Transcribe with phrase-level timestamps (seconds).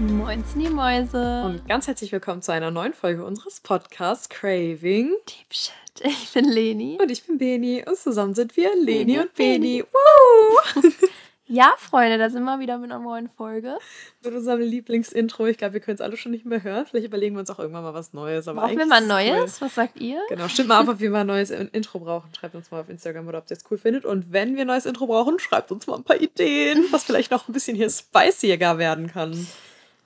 [0.00, 1.42] Die Mäuse.
[1.44, 5.10] Und ganz herzlich willkommen zu einer neuen Folge unseres Podcasts Craving.
[5.28, 5.72] Deep Shit.
[6.02, 6.96] Ich bin Leni.
[6.98, 7.84] Und ich bin Beni.
[7.86, 9.82] Und zusammen sind wir Leni, Leni und Beni.
[9.82, 9.84] Beni.
[9.92, 10.90] Woo!
[11.52, 13.76] Ja, Freunde, da sind wir wieder mit einer neuen Folge.
[14.24, 15.46] Mit unserem Lieblingsintro.
[15.46, 16.86] Ich glaube, wir können es alle schon nicht mehr hören.
[16.86, 18.46] Vielleicht überlegen wir uns auch irgendwann mal was Neues.
[18.46, 19.60] Aber Brauchen wir mal neues?
[19.60, 20.18] Was sagt ihr?
[20.18, 20.36] Cool.
[20.36, 22.32] Genau, stimmt mal ab, ob wir mal ein neues Intro brauchen.
[22.36, 24.04] Schreibt uns mal auf Instagram oder ob ihr es cool findet.
[24.04, 27.32] Und wenn wir ein neues Intro brauchen, schreibt uns mal ein paar Ideen, was vielleicht
[27.32, 29.46] noch ein bisschen hier spicier werden kann.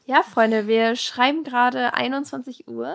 [0.07, 2.95] Ja, Freunde, wir schreiben gerade 21 Uhr.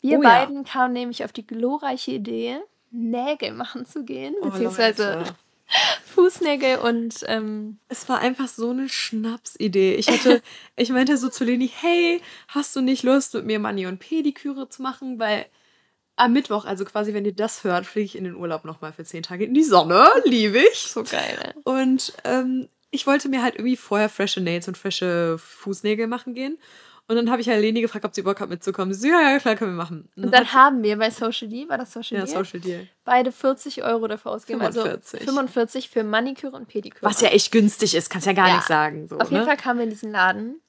[0.00, 0.28] Wir Oh ja.
[0.28, 2.58] beiden kamen nämlich auf die glorreiche Idee,
[2.90, 5.34] Nägel machen zu gehen, Oh, beziehungsweise Leute.
[6.14, 9.94] Fußnägel und ähm, Es war einfach so eine Schnapsidee.
[9.96, 10.40] Ich hatte,
[10.76, 14.68] ich meinte so zu Leni, hey, hast du nicht Lust, mit mir Mani und Pediküre
[14.68, 15.18] zu machen?
[15.18, 15.46] Weil
[16.16, 19.04] am Mittwoch, also quasi, wenn ihr das hört, fliege ich in den Urlaub nochmal für
[19.04, 20.08] zehn Tage in die Sonne.
[20.24, 20.78] Liebe ich.
[20.78, 21.38] so geil.
[21.42, 21.52] ey.
[21.64, 26.58] Und ähm, ich wollte mir halt irgendwie vorher frische Nails und frische Fußnägel machen gehen.
[27.10, 28.92] Und dann habe ich halt Leni gefragt, ob sie Bock hat mitzukommen.
[28.92, 30.10] Sie ja, ja, klar, können wir machen.
[30.14, 32.30] Und dann haben wir bei Social D, war das Social ja, D?
[32.30, 32.86] Social Deal.
[33.02, 34.60] beide 40 Euro dafür ausgegeben.
[34.60, 35.20] 45.
[35.20, 37.02] Also 45 für Maniküre und Pediküre.
[37.06, 38.56] Was ja echt günstig ist, kannst ja gar Ja.
[38.56, 39.08] nicht sagen.
[39.08, 39.46] So, Auf jeden ne?
[39.46, 40.60] Fall kamen wir in diesen Laden.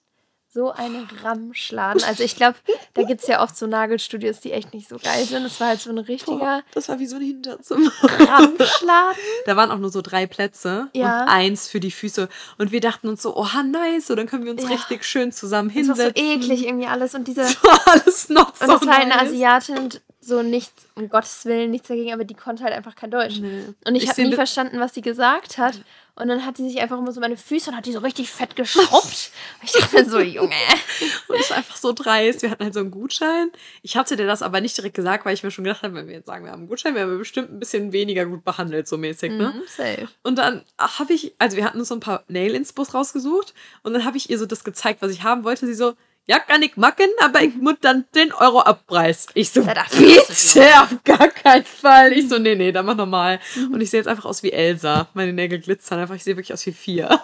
[0.52, 2.04] So eine Ramschladen.
[2.06, 2.58] Also ich glaube,
[2.96, 5.44] da gibt es ja oft so Nagelstudios, die echt nicht so geil sind.
[5.44, 7.92] Das war halt so ein richtiger Boah, das war wie so ein Hinterzimmer.
[8.02, 9.16] Ramschladen.
[9.46, 11.22] Da waren auch nur so drei Plätze Ja.
[11.24, 12.30] und eins für die Füße.
[12.58, 14.70] Und wir dachten uns so, oha, nice, so dann können wir uns Ja.
[14.70, 16.26] richtig schön zusammen Das war so hinsetzen.
[16.32, 17.14] eklig irgendwie alles.
[17.16, 17.42] Und diese.
[17.50, 19.30] Das war alles noch so Und das war halt eine nice.
[19.32, 23.12] Asiatin und so nichts, um Gottes Willen, nichts dagegen, aber die konnte halt einfach kein
[23.12, 23.40] Deutsch.
[23.40, 23.66] Nee.
[23.86, 25.82] Und ich, Ich habe nie verstanden, was sie gesagt hat.
[26.16, 28.30] Und dann hat die sich einfach immer so meine Füße und hat die so richtig
[28.30, 29.32] fett geschrubbt.
[29.62, 30.54] Und ich dachte so, Junge.
[31.30, 32.42] Und es war einfach so dreist.
[32.42, 33.50] Wir hatten halt so einen Gutschein.
[33.84, 36.08] Ich hatte dir das aber nicht direkt gesagt, weil ich mir schon gedacht habe, wenn
[36.08, 38.86] wir jetzt sagen, wir haben einen Gutschein, werden wir bestimmt ein bisschen weniger gut behandelt,
[38.90, 39.54] so mäßig, ne?
[39.56, 40.10] Mhm, safe.
[40.24, 44.04] Und dann habe ich, also wir hatten uns so ein paar Nail-Inspos rausgesucht und dann
[44.04, 45.68] habe ich ihr so das gezeigt, was ich haben wollte.
[45.68, 45.94] Sie so,
[46.30, 49.26] ja, kann ich machen, aber ich muss dann 10 Euro Abpreis.
[49.34, 52.14] Ich so, ist bitte, auf gar keinen Fall.
[52.14, 53.40] Ich so, nee, nee, dann mach nochmal.
[53.74, 55.08] Und ich sehe jetzt einfach aus wie Elsa.
[55.16, 56.14] Meine Nägel glitzern einfach.
[56.14, 57.20] Ich sehe wirklich aus wie vier.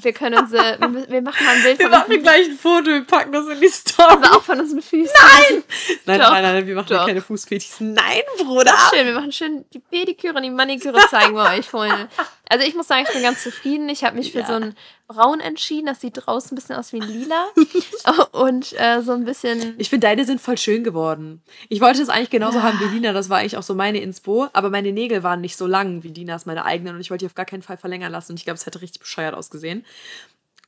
[0.00, 3.04] Wir können uns, äh, wir, machen mal ein Bild Wir machen gleich ein Foto, wir
[3.04, 4.08] packen das in die Story.
[4.10, 5.14] aber auch von unseren Füßen.
[5.14, 5.64] Nein!
[6.06, 7.06] Nein, Doch, nein, nein, wir machen doch.
[7.06, 7.80] keine Fußfetischs.
[7.80, 8.74] Nein, Bruder!
[8.92, 12.08] Schön, wir machen schön die Pediküre und die Maniküre zeigen wir euch, Freunde.
[12.48, 13.88] Also ich muss sagen, ich bin ganz zufrieden.
[13.88, 14.46] Ich habe mich für Ja.
[14.46, 14.76] so ein
[15.08, 15.86] Braun entschieden.
[15.86, 17.46] Das sieht draußen ein bisschen aus wie ein Lila.
[18.32, 19.74] und äh, so ein bisschen...
[19.78, 21.42] Ich finde, deine sind voll schön geworden.
[21.68, 24.48] Ich wollte es eigentlich genauso haben wie Lina, das war eigentlich auch so meine Inspo,
[24.52, 27.26] aber meine Nägel waren nicht so lang wie Linas, meine eigenen, und ich wollte die
[27.26, 29.84] auf gar keinen Fall verlängern lassen und ich glaube, es hätte richtig bescheuert ausgesehen.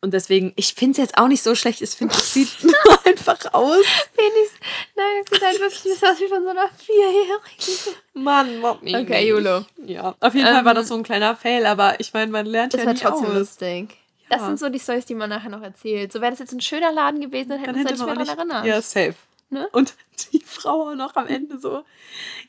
[0.01, 2.75] Und deswegen, ich finde es jetzt auch nicht so schlecht, ich finde, es sieht nur
[3.05, 3.85] einfach aus.
[4.15, 4.51] Penis.
[4.95, 7.95] Nein, das sieht halt wirklich das aus wie von so einer Vierjährigen.
[8.15, 9.29] Mann, mob mich Okay.
[9.29, 9.65] Jolo.
[9.85, 12.47] Ja, auf jeden Fall war Ähm, das so ein kleiner Fail, aber ich meine, man
[12.47, 13.35] lernt ja nie trotzdem aus.
[13.35, 13.97] lustig.
[14.31, 14.47] Das Ja.
[14.47, 16.13] sind so die Stories, die man nachher noch erzählt.
[16.13, 18.37] So wäre das jetzt ein schöner Laden gewesen, dann hätten Dann wir uns nicht mehr
[18.37, 18.85] daran ja, erinnert.
[18.85, 19.15] safe.
[19.51, 19.69] Ne?
[19.73, 19.95] Und
[20.33, 21.83] die Frau auch noch am Ende so,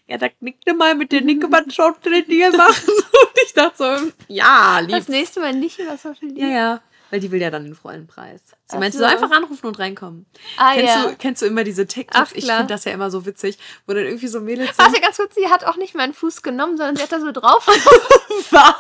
[0.08, 2.84] ja, da knickte mal mit der Nickemann-Shorttritt machen.
[2.88, 4.92] Und ich dachte so, ja, lieb.
[4.92, 6.48] Das nächste Mal nicht über Social Ja, Media.
[6.48, 6.82] ja.
[7.12, 8.40] Weil die will ja dann den vollen Preis.
[8.68, 9.04] Sie meinte so.
[9.04, 10.28] so einfach anrufen und reinkommen.
[10.58, 11.04] Ah, kennst, ja.
[11.08, 12.30] du, kennst du immer diese TikToks?
[12.32, 13.58] Ach, ich finde das ja immer so witzig,
[13.88, 14.78] wo dann irgendwie so Mädels sind.
[14.86, 17.32] Warte ganz kurz, sie hat auch nicht meinen Fuß genommen, sondern sie hat da so
[17.32, 17.66] drauf.
[18.52, 18.76] Was?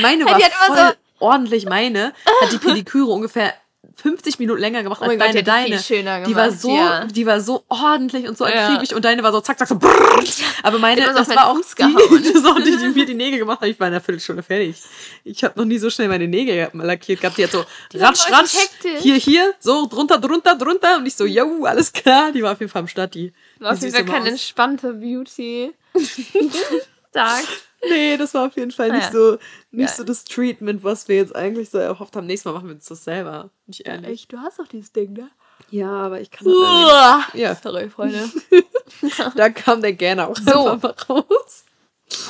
[0.00, 1.64] Meine war Die hat immer voll ordentlich.
[1.66, 2.12] Meine
[2.42, 3.54] hat die Pediküre ungefähr
[3.96, 5.32] 50 Minuten länger gemacht Oh als Gott, deine.
[5.34, 5.78] die die deine.
[5.82, 7.04] schöner die war gemacht, so, ja.
[7.04, 8.80] die war so ordentlich und so Ja.
[8.94, 9.74] und deine war so zack, zack, so.
[9.76, 10.22] brrrr.
[10.62, 13.40] Aber meine, Die das war auch Fuß die, das auch die, die mir die Nägel
[13.40, 13.68] gemacht hat.
[13.68, 14.76] Ich war in einer Viertelstunde fertig.
[15.24, 17.36] Ich habe noch nie so schnell meine Nägel lackiert gehabt.
[17.36, 19.02] Die hat so ratsch, waren ratsch, hektisch.
[19.02, 20.96] hier, hier, so drunter, drunter, drunter.
[20.98, 22.32] Und ich so, yo, alles klar.
[22.32, 23.32] Die war auf jeden Fall am Start, die.
[23.58, 24.30] War die auf jeden süße Fall kein Maus.
[24.30, 25.72] entspannter Beauty.
[27.12, 27.44] Tag.
[27.88, 29.12] Nee, das war auf jeden Fall nicht Naja.
[29.12, 29.38] so
[29.70, 29.96] nicht Geil.
[29.96, 32.26] so das Treatment, was wir jetzt eigentlich so erhofft haben.
[32.26, 33.50] Nächstes Mal machen wir uns das selber.
[33.66, 34.08] Nicht ehrlich.
[34.10, 35.28] Echt, du hast doch dieses Ding, ne?
[35.70, 37.26] Ja, aber ich kann das ja.
[37.34, 37.54] Ja.
[37.54, 38.28] Sorry, Freunde.
[39.36, 40.78] Da kam der gerne auch So.
[41.08, 41.64] raus.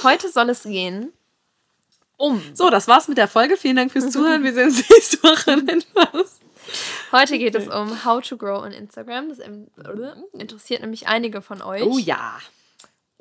[0.04, 1.12] Heute soll es gehen
[2.16, 2.40] um.
[2.54, 3.56] So, das war's mit der Folge.
[3.56, 4.44] Vielen Dank fürs Zuhören.
[4.44, 5.56] Wir sehen uns nächste Woche.
[5.56, 6.38] Nein, was?
[7.10, 9.28] Heute geht es um How to Grow on Instagram.
[9.28, 9.40] Das
[10.32, 11.82] interessiert nämlich einige von euch.
[11.82, 12.38] Oh ja.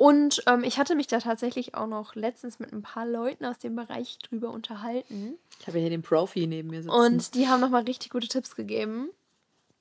[0.01, 3.59] Und ähm, ich hatte mich da tatsächlich auch noch letztens mit ein paar Leuten aus
[3.59, 5.37] dem Bereich drüber unterhalten.
[5.59, 6.89] Ich habe ja hier den Profi neben mir sitzen.
[6.89, 9.11] Und die haben nochmal richtig gute Tipps gegeben.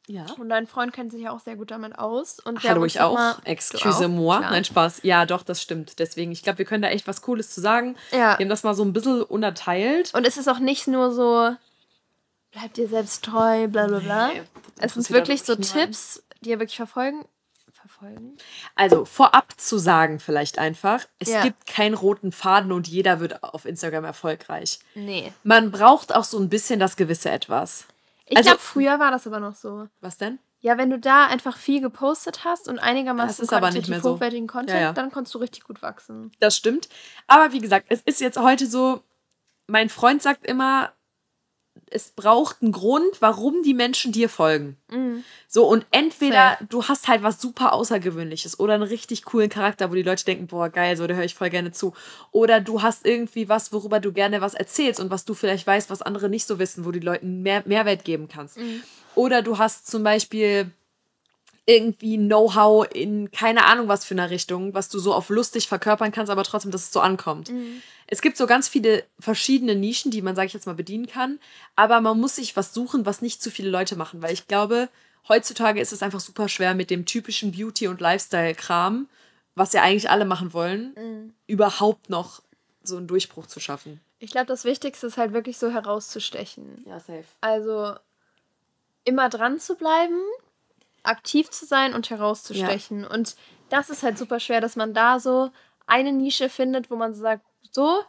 [0.08, 0.26] ja.
[0.38, 2.38] Und dein Freund kennt sich ja auch sehr gut damit aus.
[2.38, 3.43] Und wir Hallo, ich auch.
[3.44, 4.37] Excusez-moi.
[4.37, 4.50] Klar.
[4.50, 5.05] Nein, Spaß.
[5.05, 5.99] Ja, doch, das stimmt.
[5.99, 7.96] Deswegen, ich glaube, wir können da echt was Cooles zu sagen.
[8.12, 8.38] Ja.
[8.38, 10.12] Wir haben das mal so ein bisschen unterteilt.
[10.12, 11.56] Und es ist auch nicht nur so,
[12.50, 14.28] bleib dir selbst treu, bla bla bla.
[14.28, 14.43] Nee,
[14.81, 15.55] es sind wirklich so.
[15.55, 17.25] Tipps, die ihr wirklich verfolgen.
[18.00, 18.37] Verfolgen?
[18.75, 21.43] Also vorab zu sagen vielleicht einfach, es Ja.
[21.43, 24.79] gibt keinen roten Faden und jeder wird auf Instagram erfolgreich.
[24.94, 25.32] Nee.
[25.43, 27.87] Man braucht auch so ein bisschen das gewisse Etwas.
[28.26, 29.88] Ich also, glaube, früher war das aber noch so.
[30.00, 30.38] Was denn?
[30.61, 33.47] Ja, wenn du da einfach viel gepostet hast und einigermaßen
[33.88, 34.14] mehr so.
[34.14, 34.93] hochwertigen Content, ja, ja.
[34.93, 36.32] dann konntest du richtig gut wachsen.
[36.38, 36.88] Das stimmt.
[37.26, 39.02] Aber wie gesagt, es ist jetzt heute so,
[39.67, 40.93] mein Freund sagt immer,
[41.90, 44.76] es braucht einen Grund, warum die Menschen dir folgen.
[44.90, 45.25] Mhm.
[45.48, 46.66] So, und entweder Fair.
[46.69, 50.46] du hast halt was super Außergewöhnliches oder einen richtig coolen Charakter, wo die Leute denken,
[50.46, 51.92] boah, geil, so, da höre ich voll gerne zu.
[52.31, 55.90] Oder du hast irgendwie was, worüber du gerne was erzählst und was du vielleicht weißt,
[55.90, 58.58] was andere nicht so wissen, wo du Leuten mehr Mehrwert geben kannst.
[58.58, 58.82] Mhm.
[59.14, 60.70] Oder du hast zum Beispiel
[61.70, 66.11] irgendwie Know-how in keine Ahnung was für eine Richtung, was du so auf lustig verkörpern
[66.11, 67.50] kannst, aber trotzdem, dass es so ankommt.
[67.50, 67.81] Mhm.
[68.08, 71.38] Es gibt so ganz viele verschiedene Nischen, die man, sage ich jetzt mal, bedienen kann,
[71.76, 74.88] aber man muss sich was suchen, was nicht zu viele Leute machen, weil ich glaube,
[75.28, 79.08] heutzutage ist es einfach super schwer mit dem typischen Beauty- und Lifestyle-Kram,
[79.55, 81.34] was ja eigentlich alle machen wollen, mhm.
[81.46, 82.43] überhaupt noch
[82.82, 84.00] so einen Durchbruch zu schaffen.
[84.19, 86.84] Ich glaube, das Wichtigste ist halt wirklich so herauszustechen.
[86.87, 87.25] Ja, safe.
[87.40, 87.94] Also
[89.05, 90.20] immer dran zu bleiben,
[91.02, 93.02] aktiv zu sein und herauszustechen.
[93.02, 93.11] Ja.
[93.11, 93.37] Und
[93.69, 95.50] das ist halt super schwer, dass man da so
[95.87, 98.02] eine Nische findet, wo man so sagt, so,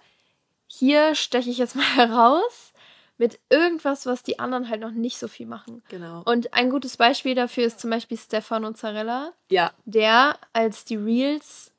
[0.68, 2.74] hier steche ich jetzt mal heraus
[3.18, 5.84] mit irgendwas, was die anderen halt noch nicht so viel machen.
[5.90, 6.24] Genau.
[6.26, 9.34] Und ein gutes Beispiel dafür ist zum Beispiel Stefano Zarella.
[9.50, 9.72] Ja.
[9.86, 11.72] Der, als die Reels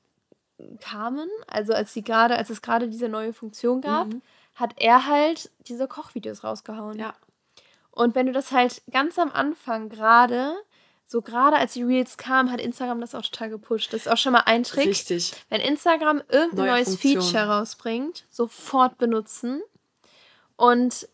[0.81, 4.23] kamen, also als sie gerade, als es gerade diese neue Funktion gab, mhm.
[4.55, 6.99] hat er halt diese Kochvideos rausgehauen.
[6.99, 7.15] Ja.
[7.91, 10.55] Und wenn du das halt ganz am Anfang gerade
[11.13, 13.93] so gerade als die Reels kamen, hat Instagram das auch total gepusht.
[13.93, 14.89] Das ist auch schon mal ein Trick.
[14.89, 15.35] Richtig.
[15.51, 17.23] Wenn Instagram irgendein Neue neues Funktion.
[17.23, 19.61] Feature rausbringt, sofort benutzen.
[20.57, 21.07] Und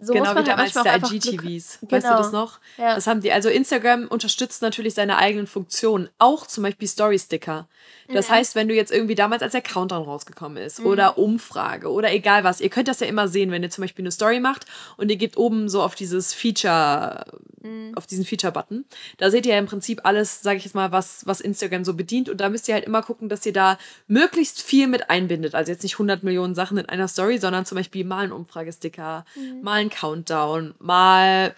[0.00, 0.46] so genau, wie halt
[0.76, 1.78] damals die IGTVs.
[1.80, 1.92] Genau.
[1.92, 2.60] Weißt du das noch?
[2.76, 2.94] Ja.
[2.94, 3.32] Das haben die.
[3.32, 6.08] Also Instagram unterstützt natürlich seine eigenen Funktionen.
[6.18, 7.66] Auch zum Beispiel Story-Sticker.
[8.08, 8.32] Das mhm.
[8.32, 10.86] heißt, wenn du jetzt irgendwie damals als der Countdown rausgekommen ist mhm.
[10.86, 14.02] oder Umfrage oder egal was, ihr könnt das ja immer sehen, wenn ihr zum Beispiel
[14.02, 14.66] eine Story macht
[14.96, 17.26] und ihr gebt oben so auf dieses Feature,
[17.62, 17.92] mhm.
[17.96, 18.86] auf diesen Feature-Button.
[19.18, 21.94] Da seht ihr ja im Prinzip alles, sage ich jetzt mal, was, was Instagram so
[21.94, 22.30] bedient.
[22.30, 25.54] Und da müsst ihr halt immer gucken, dass ihr da möglichst viel mit einbindet.
[25.54, 29.26] Also jetzt nicht 100 Millionen Sachen in einer Story, sondern zum Beispiel mal einen Umfragesticker,
[29.34, 29.62] mhm.
[29.62, 31.54] mal einen Countdown, mal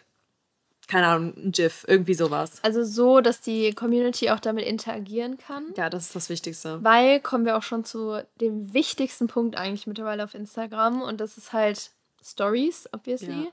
[0.90, 2.58] keine Ahnung, ein GIF, irgendwie sowas.
[2.62, 5.66] Also so, dass die Community auch damit interagieren kann.
[5.76, 6.82] Ja, das ist das Wichtigste.
[6.82, 11.38] Weil kommen wir auch schon zu dem wichtigsten Punkt eigentlich mittlerweile auf Instagram und das
[11.38, 11.92] ist halt
[12.22, 13.44] Stories, obviously.
[13.44, 13.50] Ja.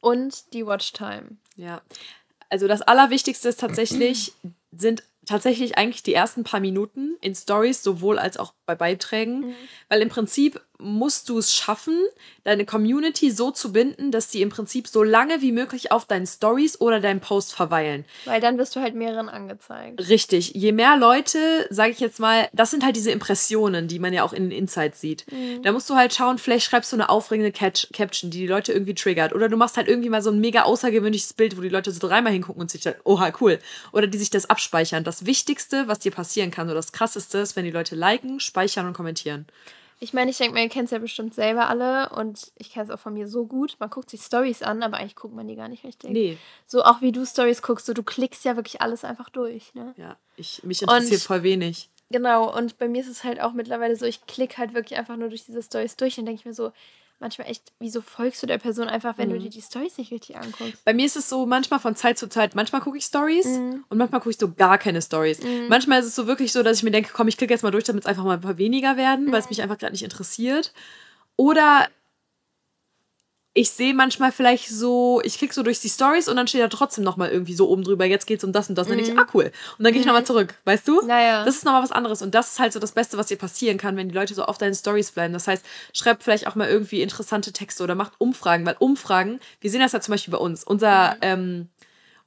[0.00, 1.36] Und die Watchtime.
[1.56, 1.82] Ja.
[2.48, 4.32] Also das Allerwichtigste ist tatsächlich,
[4.72, 9.40] sind tatsächlich eigentlich die ersten paar Minuten in Stories, sowohl als auch bei Beiträgen.
[9.40, 9.54] Mhm.
[9.90, 11.96] Weil im Prinzip musst du es schaffen,
[12.44, 16.26] deine Community so zu binden, dass sie im Prinzip so lange wie möglich auf deinen
[16.26, 18.04] Stories oder deinem Post verweilen.
[18.24, 20.08] Weil dann wirst du halt mehreren angezeigt.
[20.08, 20.52] Richtig.
[20.54, 24.22] Je mehr Leute, sage ich jetzt mal, das sind halt diese Impressionen, die man ja
[24.22, 25.24] auch in den Insights sieht.
[25.30, 25.62] Mhm.
[25.62, 28.72] Da musst du halt schauen, vielleicht schreibst du eine aufregende Catch Caption, die die Leute
[28.72, 29.34] irgendwie triggert.
[29.34, 32.06] Oder du machst halt irgendwie mal so ein mega außergewöhnliches Bild, wo die Leute so
[32.06, 33.58] dreimal hingucken und sich dann, oha, cool.
[33.92, 35.04] Oder die sich das abspeichern.
[35.04, 38.86] Das Wichtigste, was dir passieren kann, oder das Krasseste ist, wenn die Leute liken, speichern
[38.86, 39.46] und kommentieren.
[40.02, 42.86] Ich meine, ich denke mal, ihr kennt es ja bestimmt selber alle und ich kenne
[42.86, 43.76] es auch von mir so gut.
[43.80, 46.10] Man guckt sich Stories an, aber eigentlich guckt man die gar nicht richtig.
[46.10, 46.38] Nee.
[46.66, 49.94] So auch wie du Stories guckst, so du klickst ja wirklich alles einfach durch, ne?
[49.98, 51.90] Ja, ich, mich interessiert und, voll wenig.
[52.10, 55.16] Genau, und bei mir ist es halt auch mittlerweile so, ich klicke halt wirklich einfach
[55.16, 56.72] nur durch diese Stories durch und denke ich mir so,
[57.20, 59.34] manchmal echt, wieso folgst du der Person einfach, wenn mhm.
[59.34, 60.84] du dir die Stories nicht richtig anguckst?
[60.84, 63.84] Bei mir ist es so, manchmal von Zeit zu Zeit, manchmal gucke ich Stories mhm.
[63.88, 65.42] und manchmal gucke ich so gar keine Stories.
[65.42, 65.68] Mhm.
[65.68, 67.70] Manchmal ist es so wirklich so, dass ich mir denke, komm, ich klicke jetzt mal
[67.70, 70.04] durch, damit es einfach mal ein paar weniger werden, weil es mich einfach gerade nicht
[70.04, 70.72] interessiert.
[71.36, 71.88] Oder
[73.52, 76.68] ich sehe manchmal vielleicht so, ich klicke so durch die Stories und dann steht da
[76.68, 78.86] trotzdem nochmal irgendwie so oben drüber, jetzt geht's um das und das.
[78.86, 79.22] Und dann denke ich, mhm.
[79.22, 79.50] ah cool.
[79.76, 80.12] Und dann gehe ich mhm.
[80.12, 81.00] nochmal zurück, weißt du?
[81.04, 81.44] Naja.
[81.44, 82.22] Das ist nochmal was anderes.
[82.22, 84.44] Und das ist halt so das Beste, was dir passieren kann, wenn die Leute so
[84.44, 85.32] auf deinen Stories bleiben.
[85.32, 89.70] Das heißt, schreibt vielleicht auch mal irgendwie interessante Texte oder macht Umfragen, weil Umfragen, wir
[89.70, 90.62] sehen das ja zum Beispiel bei uns.
[90.62, 91.18] Unser, mhm.
[91.22, 91.68] ähm,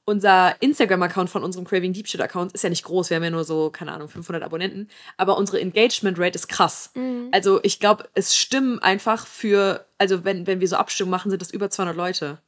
[0.04, 3.10] unser Instagram-Account von unserem Craving Deep Shit Account ist ja nicht groß.
[3.10, 4.88] Wir haben ja nur so, keine Ahnung, 500 Abonnenten.
[5.16, 6.90] Aber unsere Engagement Rate ist krass.
[6.94, 7.28] Mhm.
[7.32, 11.40] Also ich glaube, es stimmen einfach für, also wenn, wenn wir so Abstimmungen machen, sind
[11.40, 12.38] das über 200 Leute.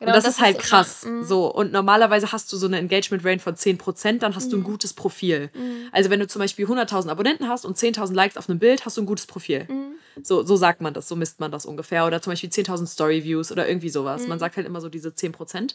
[0.00, 1.04] Genau, und das, das ist halt ist krass.
[1.04, 1.52] Immer, so.
[1.52, 4.50] Und normalerweise hast du so eine Engagement Rate von 10%, dann hast mhm.
[4.50, 4.64] du ein mhm.
[4.64, 5.50] gutes Profil.
[5.52, 5.88] Mhm.
[5.92, 8.96] Also wenn du zum Beispiel 100.000 Abonnenten hast und 10.000 Likes auf einem Bild, hast
[8.96, 9.66] du ein gutes Profil.
[9.68, 9.96] Mhm.
[10.22, 12.06] So, so sagt man das, so misst man das ungefähr.
[12.06, 14.22] Oder zum Beispiel 10.000 Story Views oder irgendwie sowas.
[14.22, 14.40] Man mhm.
[14.40, 15.74] sagt halt immer so diese 10%.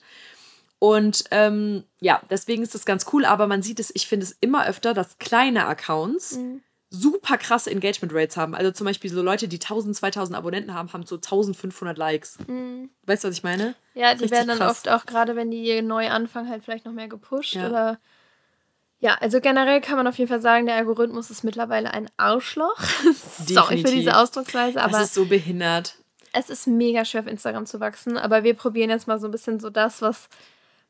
[0.79, 4.37] Und ähm, ja, deswegen ist das ganz cool, aber man sieht es, ich finde es
[4.41, 6.61] immer öfter, dass kleine Accounts mhm.
[6.89, 8.53] super krasse Engagement Rates haben.
[8.53, 12.37] Also zum Beispiel so Leute, die 1000, 2000 Abonnenten haben, haben so 1500 Likes.
[12.47, 12.89] Mhm.
[13.03, 13.75] Weißt du, was ich meine?
[13.93, 14.71] Ja, die Richtig werden dann krass.
[14.71, 17.67] oft auch, gerade wenn die neu anfangen, halt vielleicht noch mehr gepusht ja.
[17.67, 17.99] oder.
[18.99, 22.79] Ja, also generell kann man auf jeden Fall sagen, der Algorithmus ist mittlerweile ein Arschloch.
[23.45, 24.93] Sorry für diese Ausdrucksweise, aber.
[24.93, 25.97] Das ist so behindert.
[26.33, 29.31] es ist mega schwer auf Instagram zu wachsen, aber wir probieren jetzt mal so ein
[29.31, 30.29] bisschen so das, was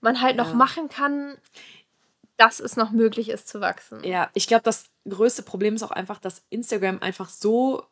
[0.02, 0.56] man halt noch ja.
[0.56, 1.38] machen kann,
[2.38, 4.04] dass es noch möglich ist zu wachsen.
[4.04, 7.84] Ja, ich glaube, das größte Problem ist auch einfach, dass Instagram einfach so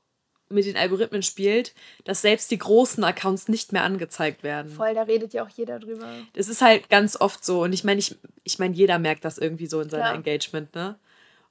[0.49, 4.71] mit den Algorithmen spielt, dass selbst die großen Accounts nicht mehr angezeigt werden.
[4.71, 6.07] Voll, da redet ja auch jeder drüber.
[6.33, 7.63] Das ist halt ganz oft so.
[7.63, 10.13] Und ich meine, ich, ich meine, jeder merkt das irgendwie so in seinem ja.
[10.13, 10.99] Engagement, ne?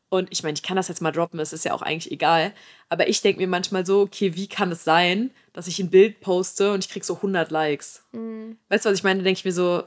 [0.08, 2.52] Und ich meine, ich kann das jetzt mal droppen, es ist ja auch eigentlich egal.
[2.90, 6.20] Aber ich denke mir manchmal so, okay, wie kann es sein, dass ich ein Bild
[6.20, 8.04] poste und ich kriege so 100 Likes?
[8.12, 8.58] Mhm.
[8.68, 9.20] Weißt du, was ich meine?
[9.20, 9.84] Da denke ich mir so,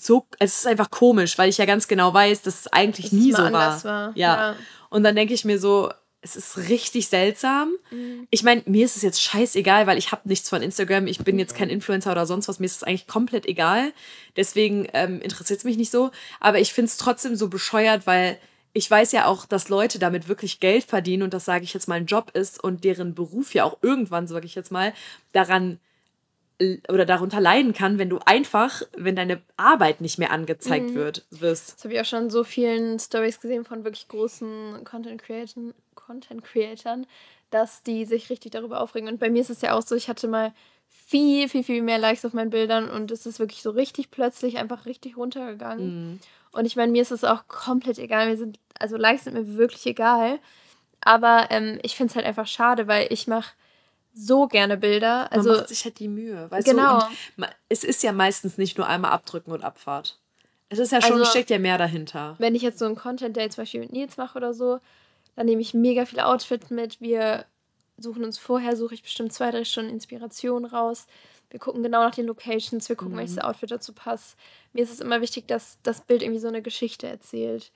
[0.00, 3.12] so, es ist einfach komisch, weil ich ja ganz genau weiß, dass es eigentlich das
[3.12, 3.84] nie so war.
[3.84, 4.12] war.
[4.14, 4.52] Ja.
[4.52, 4.56] ja.
[4.90, 5.90] Und dann denke ich mir so,
[6.22, 7.72] es ist richtig seltsam.
[7.90, 8.28] Mhm.
[8.30, 11.08] Ich meine, mir ist es jetzt scheißegal, weil ich habe nichts von Instagram.
[11.08, 12.60] Ich bin jetzt kein Influencer oder sonst was.
[12.60, 13.92] Mir ist es eigentlich komplett egal.
[14.36, 16.12] Deswegen ähm, interessiert es mich nicht so.
[16.38, 18.38] Aber ich finde es trotzdem so bescheuert, weil
[18.72, 21.88] ich weiß ja auch, dass Leute damit wirklich Geld verdienen und das sage ich jetzt
[21.88, 24.94] mal ein Job ist und deren Beruf ja auch irgendwann, sage ich jetzt mal,
[25.32, 25.78] daran
[26.88, 30.94] oder darunter leiden kann, wenn du einfach, wenn deine Arbeit nicht mehr angezeigt mhm.
[30.94, 31.76] wird, wirst.
[31.76, 36.44] Das habe ich auch schon so vielen Stories gesehen von wirklich großen Content Creatern, Content
[36.44, 37.06] Creatern,
[37.50, 39.08] dass die sich richtig darüber aufregen.
[39.08, 40.52] Und bei mir ist es ja auch so, ich hatte mal
[40.88, 44.58] viel, viel, viel mehr Likes auf meinen Bildern und es ist wirklich so richtig plötzlich
[44.58, 46.12] einfach richtig runtergegangen.
[46.12, 46.20] Mhm.
[46.52, 48.28] Und ich meine, mir ist es auch komplett egal.
[48.28, 50.38] Mir sind, also Likes sind mir wirklich egal.
[51.00, 53.52] Aber ähm, ich finde es halt einfach schade, weil ich mache
[54.14, 55.30] so gerne Bilder.
[55.32, 56.50] Also, Man macht sich halt die Mühe.
[56.50, 57.00] Weißt genau.
[57.36, 57.46] Du?
[57.68, 60.18] es ist ja meistens nicht nur einmal abdrücken und Abfahrt.
[60.68, 62.34] Es ist ja schon, also, steckt ja mehr dahinter.
[62.38, 64.80] Wenn ich jetzt so ein Content Day zum Beispiel mit Nils mache oder so,
[65.36, 67.00] dann nehme ich mega viele Outfits mit.
[67.00, 67.44] Wir
[67.98, 71.06] suchen uns vorher, suche ich bestimmt zwei, drei Stunden Inspiration raus.
[71.50, 73.18] Wir gucken genau nach den Locations, wir gucken, mhm.
[73.18, 74.36] welches Outfit dazu passt.
[74.72, 77.70] Mir ist es immer wichtig, dass das Bild irgendwie so eine Geschichte erzählt.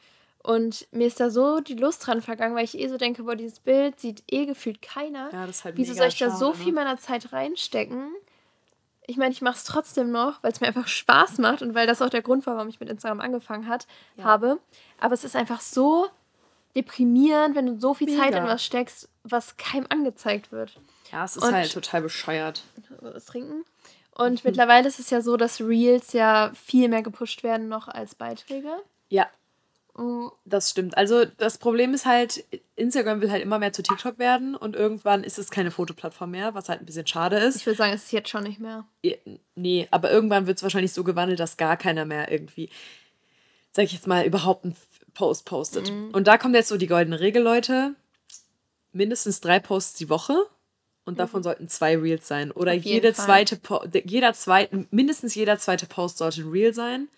[0.47, 3.35] Und mir ist da so die Lust dran vergangen, weil ich eh so denke, boah,
[3.35, 5.29] dieses Bild sieht eh gefühlt keiner.
[5.33, 6.75] Ja, das ist halt Wieso soll ich da so viel ne?
[6.75, 8.15] meiner Zeit reinstecken?
[9.09, 11.88] Ich meine, ich mache es trotzdem noch, weil es mir einfach Spaß macht und weil
[11.88, 14.23] das auch der Grund war, warum ich mit Instagram angefangen hat, ja.
[14.23, 14.61] habe.
[15.00, 16.07] Aber es ist einfach so
[16.76, 18.23] deprimierend, wenn du so viel Mega.
[18.23, 20.79] Zeit in was steckst, was keinem angezeigt wird.
[21.11, 22.62] Ja, es ist und halt total bescheuert.
[23.00, 23.65] Was trinken?
[24.12, 24.50] Und mhm.
[24.50, 28.71] mittlerweile ist es ja so, dass Reels ja viel mehr gepusht werden noch als Beiträge.
[29.09, 29.26] Ja,
[30.45, 30.97] das stimmt.
[30.97, 32.45] Also das Problem ist halt,
[32.76, 36.55] Instagram will halt immer mehr zu TikTok werden und irgendwann ist es keine Fotoplattform mehr,
[36.55, 37.57] was halt ein bisschen schade ist.
[37.57, 38.85] Ich würde sagen, es ist jetzt schon nicht mehr.
[39.55, 42.69] Nee, aber irgendwann wird es wahrscheinlich so gewandelt, dass gar keiner mehr irgendwie,
[43.73, 44.76] sag ich jetzt mal, überhaupt einen
[45.15, 45.91] Post postet.
[45.91, 46.11] Mhm.
[46.11, 47.95] Und da kommt jetzt so die goldene Regel, Leute.
[48.93, 50.37] Mindestens drei Posts die Woche
[51.07, 51.45] und davon mhm.
[51.45, 52.50] sollten zwei Reels sein.
[52.50, 53.59] Oder jede zweite,
[54.05, 57.09] jeder zweite, mindestens jeder zweite Post sollte ein Reel sein.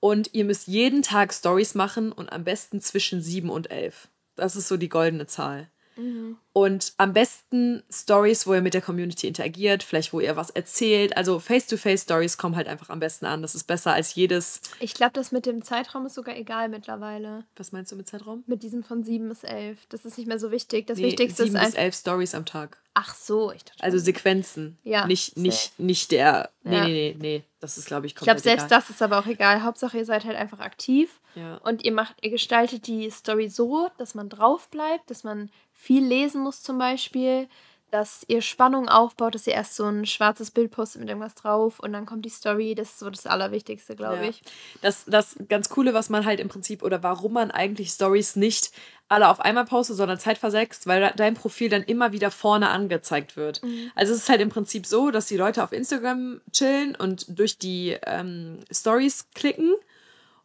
[0.00, 4.08] Und ihr müsst jeden Tag Stories machen und am besten zwischen sieben und elf.
[4.34, 5.68] Das ist so die goldene Zahl.
[5.96, 6.38] Mhm.
[6.52, 11.16] Und am besten Stories, wo ihr mit der Community interagiert, vielleicht wo ihr was erzählt.
[11.16, 13.42] Also Face-to-Face-Stories kommen halt einfach am besten an.
[13.42, 14.60] Das ist besser als jedes.
[14.80, 17.44] Ich glaube, das mit dem Zeitraum ist sogar egal mittlerweile.
[17.56, 18.42] Was meinst du mit Zeitraum?
[18.48, 19.78] Mit diesem von sieben bis elf.
[19.90, 20.88] Das ist nicht mehr so wichtig.
[20.88, 22.78] Das nee, Wichtigste sieben ist bis elf Stories am Tag.
[22.94, 23.84] Ach so, ich dachte.
[23.84, 24.76] Also Sequenzen.
[24.82, 25.06] Ja.
[25.06, 26.50] Nicht, nicht, nicht der.
[26.64, 26.84] Nee, ja.
[26.84, 27.44] nee, nee, nee.
[27.60, 28.80] Das ist, glaube ich, komplett Ich glaube, selbst egal.
[28.80, 29.62] das ist aber auch egal.
[29.62, 31.20] Hauptsache, ihr seid halt einfach aktiv.
[31.36, 31.58] Ja.
[31.58, 36.04] Und ihr macht, ihr gestaltet die Story so, dass man drauf bleibt, dass man viel
[36.04, 37.48] lesen muss zum Beispiel,
[37.90, 41.80] dass ihr Spannung aufbaut, dass ihr erst so ein schwarzes Bild postet mit irgendwas drauf
[41.80, 42.74] und dann kommt die Story.
[42.74, 44.30] Das ist so das Allerwichtigste, glaube ja.
[44.30, 44.42] ich.
[44.80, 48.70] Das, das ganz Coole, was man halt im Prinzip oder warum man eigentlich Stories nicht
[49.08, 53.62] alle auf einmal postet, sondern zeitversetzt, weil dein Profil dann immer wieder vorne angezeigt wird.
[53.62, 53.90] Mhm.
[53.96, 57.58] Also es ist halt im Prinzip so, dass die Leute auf Instagram chillen und durch
[57.58, 59.74] die ähm, Stories klicken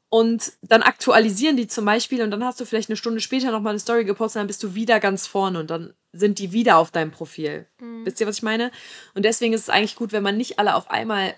[0.10, 3.72] und dann aktualisieren die zum Beispiel und dann hast du vielleicht eine Stunde später nochmal
[3.72, 6.92] eine Story gepostet, dann bist du wieder ganz vorne und dann sind die wieder auf
[6.92, 7.68] deinem Profil.
[7.80, 8.06] Mhm.
[8.06, 8.72] Wisst ihr, was ich meine?
[9.14, 11.36] Und deswegen ist es eigentlich gut, wenn man nicht alle auf einmal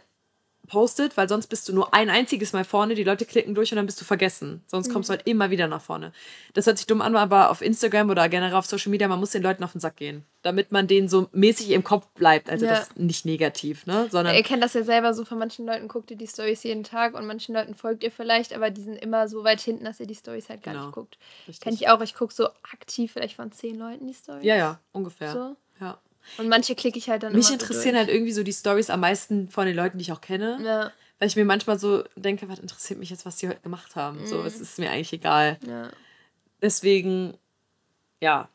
[0.67, 3.77] postet, weil sonst bist du nur ein einziges Mal vorne, die Leute klicken durch und
[3.77, 4.61] dann bist du vergessen.
[4.67, 4.93] Sonst mhm.
[4.93, 6.11] kommst du halt immer wieder nach vorne.
[6.53, 9.31] Das hört sich dumm an, aber auf Instagram oder generell auf Social Media, man muss
[9.31, 12.49] den Leuten auf den Sack gehen, damit man denen so mäßig im Kopf bleibt.
[12.49, 12.75] Also ja.
[12.75, 14.07] das nicht negativ, ne?
[14.11, 16.83] Sondern ihr kennt das ja selber so, von manchen Leuten guckt ihr die Stories jeden
[16.83, 19.99] Tag und manchen Leuten folgt ihr vielleicht, aber die sind immer so weit hinten, dass
[19.99, 20.85] ihr die Stories halt gar genau.
[20.87, 21.17] nicht guckt.
[21.61, 24.43] Kenn ich auch, ich gucke so aktiv vielleicht von zehn Leuten die Stories.
[24.43, 25.31] Ja, ja, ungefähr.
[25.31, 25.55] So.
[25.79, 25.99] Ja.
[26.37, 28.99] Und manche klicke ich halt dann Mich interessieren so halt irgendwie so die Stories am
[28.99, 30.59] meisten von den Leuten, die ich auch kenne.
[30.63, 30.91] Ja.
[31.19, 34.21] Weil ich mir manchmal so denke, was interessiert mich jetzt, was die heute gemacht haben.
[34.21, 34.27] Mhm.
[34.27, 35.57] So, es ist mir eigentlich egal.
[35.67, 35.89] Ja.
[36.61, 37.33] Deswegen,
[38.21, 38.49] ja,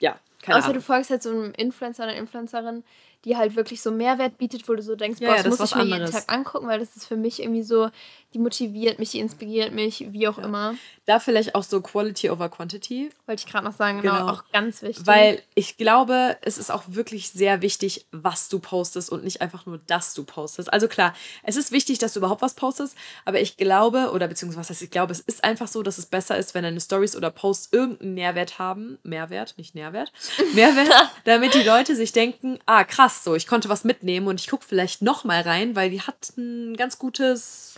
[0.00, 0.78] ja, Keine Außer Ahnung.
[0.78, 2.84] du folgst halt so einem Influencer oder Influencerin,
[3.24, 5.58] die halt wirklich so Mehrwert bietet, wo du so denkst, ja, boah, das, ja, das
[5.58, 6.10] muss ich mir anderes.
[6.10, 7.90] jeden Tag angucken, weil das ist für mich irgendwie so,
[8.34, 10.44] die motiviert mich, die inspiriert mich, wie auch ja.
[10.44, 10.74] immer.
[11.06, 13.10] Da vielleicht auch so Quality over Quantity.
[13.26, 15.06] Wollte ich gerade noch sagen, genau, genau, auch ganz wichtig.
[15.06, 19.66] Weil ich glaube, es ist auch wirklich sehr wichtig, was du postest und nicht einfach
[19.66, 20.72] nur, dass du postest.
[20.72, 21.14] Also klar,
[21.44, 24.82] es ist wichtig, dass du überhaupt was postest, aber ich glaube, oder beziehungsweise was heißt,
[24.82, 27.68] ich glaube, es ist einfach so, dass es besser ist, wenn deine Stories oder Posts
[27.72, 28.98] irgendeinen Nährwert haben.
[29.04, 30.12] Mehrwert, nicht Nährwert.
[30.54, 30.90] Mehrwert,
[31.24, 34.64] damit die Leute sich denken, ah krass, so, ich konnte was mitnehmen und ich gucke
[34.64, 37.76] vielleicht noch mal rein, weil die hat ein ganz gutes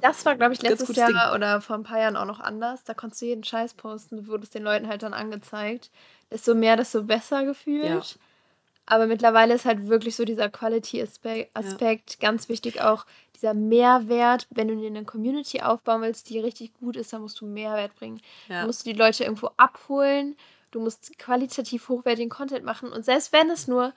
[0.00, 1.34] das war, glaube ich, letztes Jahr Ding.
[1.34, 2.84] oder vor ein paar Jahren auch noch anders.
[2.84, 5.90] Da konntest du jeden Scheiß posten, wurde es den Leuten halt dann angezeigt.
[6.30, 7.84] Desto mehr, desto besser gefühlt.
[7.84, 8.02] Ja.
[8.86, 12.16] Aber mittlerweile ist halt wirklich so dieser Quality-Aspekt ja.
[12.20, 13.06] ganz wichtig auch.
[13.36, 17.40] Dieser Mehrwert, wenn du dir eine Community aufbauen willst, die richtig gut ist, dann musst
[17.40, 18.20] du Mehrwert bringen.
[18.48, 18.58] Ja.
[18.58, 20.36] Dann musst du die Leute irgendwo abholen.
[20.70, 22.90] Du musst qualitativ hochwertigen Content machen.
[22.90, 23.92] Und selbst wenn es nur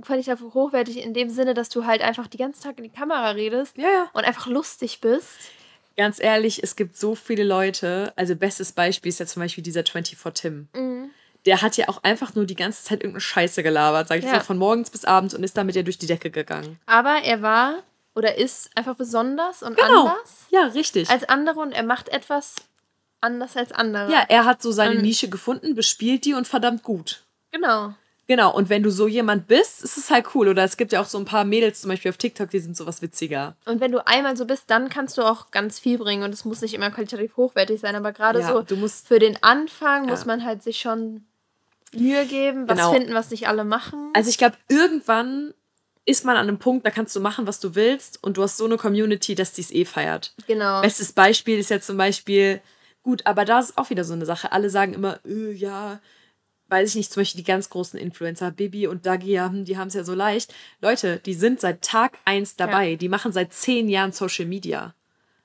[0.00, 3.30] qualitativ hochwertig in dem Sinne, dass du halt einfach die ganzen Tag in die Kamera
[3.30, 4.10] redest ja, ja.
[4.12, 5.50] und einfach lustig bist.
[5.96, 9.84] Ganz ehrlich, es gibt so viele Leute, also bestes Beispiel ist ja zum Beispiel dieser
[9.84, 10.68] 24 Tim.
[10.74, 11.10] Mhm.
[11.44, 14.34] Der hat ja auch einfach nur die ganze Zeit irgendeine Scheiße gelabert, sag ich ja.
[14.34, 16.78] so, von morgens bis abends und ist damit ja durch die Decke gegangen.
[16.86, 17.82] Aber er war
[18.14, 20.06] oder ist einfach besonders und genau.
[20.06, 20.46] anders.
[20.50, 21.10] Ja, richtig.
[21.10, 22.56] Als andere und er macht etwas
[23.20, 24.10] anders als andere.
[24.10, 27.22] Ja, er hat so seine und Nische gefunden, bespielt die und verdammt gut.
[27.50, 27.94] Genau.
[28.28, 30.48] Genau, und wenn du so jemand bist, ist es halt cool.
[30.48, 32.76] Oder es gibt ja auch so ein paar Mädels zum Beispiel auf TikTok, die sind
[32.76, 33.56] sowas witziger.
[33.66, 36.22] Und wenn du einmal so bist, dann kannst du auch ganz viel bringen.
[36.22, 39.18] Und es muss nicht immer qualitativ hochwertig sein, aber gerade ja, so du musst, für
[39.18, 40.10] den Anfang ja.
[40.10, 41.24] muss man halt sich schon
[41.94, 42.92] Mühe geben, was genau.
[42.92, 44.10] finden, was nicht alle machen.
[44.14, 45.52] Also ich glaube, irgendwann
[46.04, 48.22] ist man an einem Punkt, da kannst du machen, was du willst.
[48.22, 50.34] Und du hast so eine Community, dass die es eh feiert.
[50.46, 50.80] Genau.
[50.80, 52.60] Bestes Beispiel ist jetzt zum Beispiel,
[53.02, 54.52] gut, aber da ist auch wieder so eine Sache.
[54.52, 56.00] Alle sagen immer, öh, ja,
[56.72, 59.94] weiß ich nicht, zum Beispiel die ganz großen Influencer, Bibi und Dagi, die haben es
[59.94, 60.54] ja so leicht.
[60.80, 62.92] Leute, die sind seit Tag eins dabei.
[62.92, 62.96] Ja.
[62.96, 64.94] Die machen seit zehn Jahren Social Media.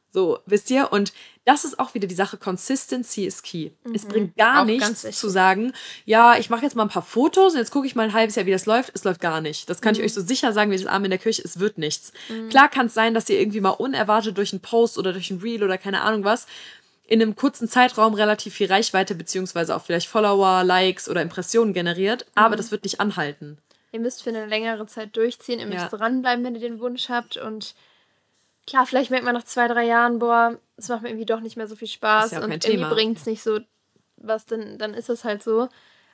[0.09, 0.91] So, wisst ihr?
[0.91, 1.11] Und
[1.43, 3.71] das ist auch wieder die Sache, Consistency ist key.
[3.83, 3.93] Mhm.
[3.93, 5.73] Es bringt gar auch nichts zu sagen,
[6.05, 8.35] ja, ich mache jetzt mal ein paar Fotos und jetzt gucke ich mal ein halbes
[8.35, 8.91] Jahr, wie das läuft.
[8.95, 9.69] Es läuft gar nicht.
[9.69, 9.99] Das kann mhm.
[9.99, 12.13] ich euch so sicher sagen, wie das Arm in der Kirche, es wird nichts.
[12.29, 12.49] Mhm.
[12.49, 15.41] Klar kann es sein, dass ihr irgendwie mal unerwartet durch einen Post oder durch ein
[15.41, 16.47] Reel oder keine Ahnung was
[17.07, 22.25] in einem kurzen Zeitraum relativ viel Reichweite beziehungsweise auch vielleicht Follower, Likes oder Impressionen generiert,
[22.25, 22.31] mhm.
[22.35, 23.57] aber das wird nicht anhalten.
[23.93, 25.97] Ihr müsst für eine längere Zeit durchziehen, ihr müsst ja.
[25.97, 27.73] dranbleiben, wenn ihr den Wunsch habt und
[28.67, 31.55] klar, vielleicht merkt man nach zwei, drei Jahren, boah, es macht mir irgendwie doch nicht
[31.55, 33.59] mehr so viel Spaß ja und irgendwie bringt es nicht so
[34.17, 35.69] was, denn, dann ist es halt so.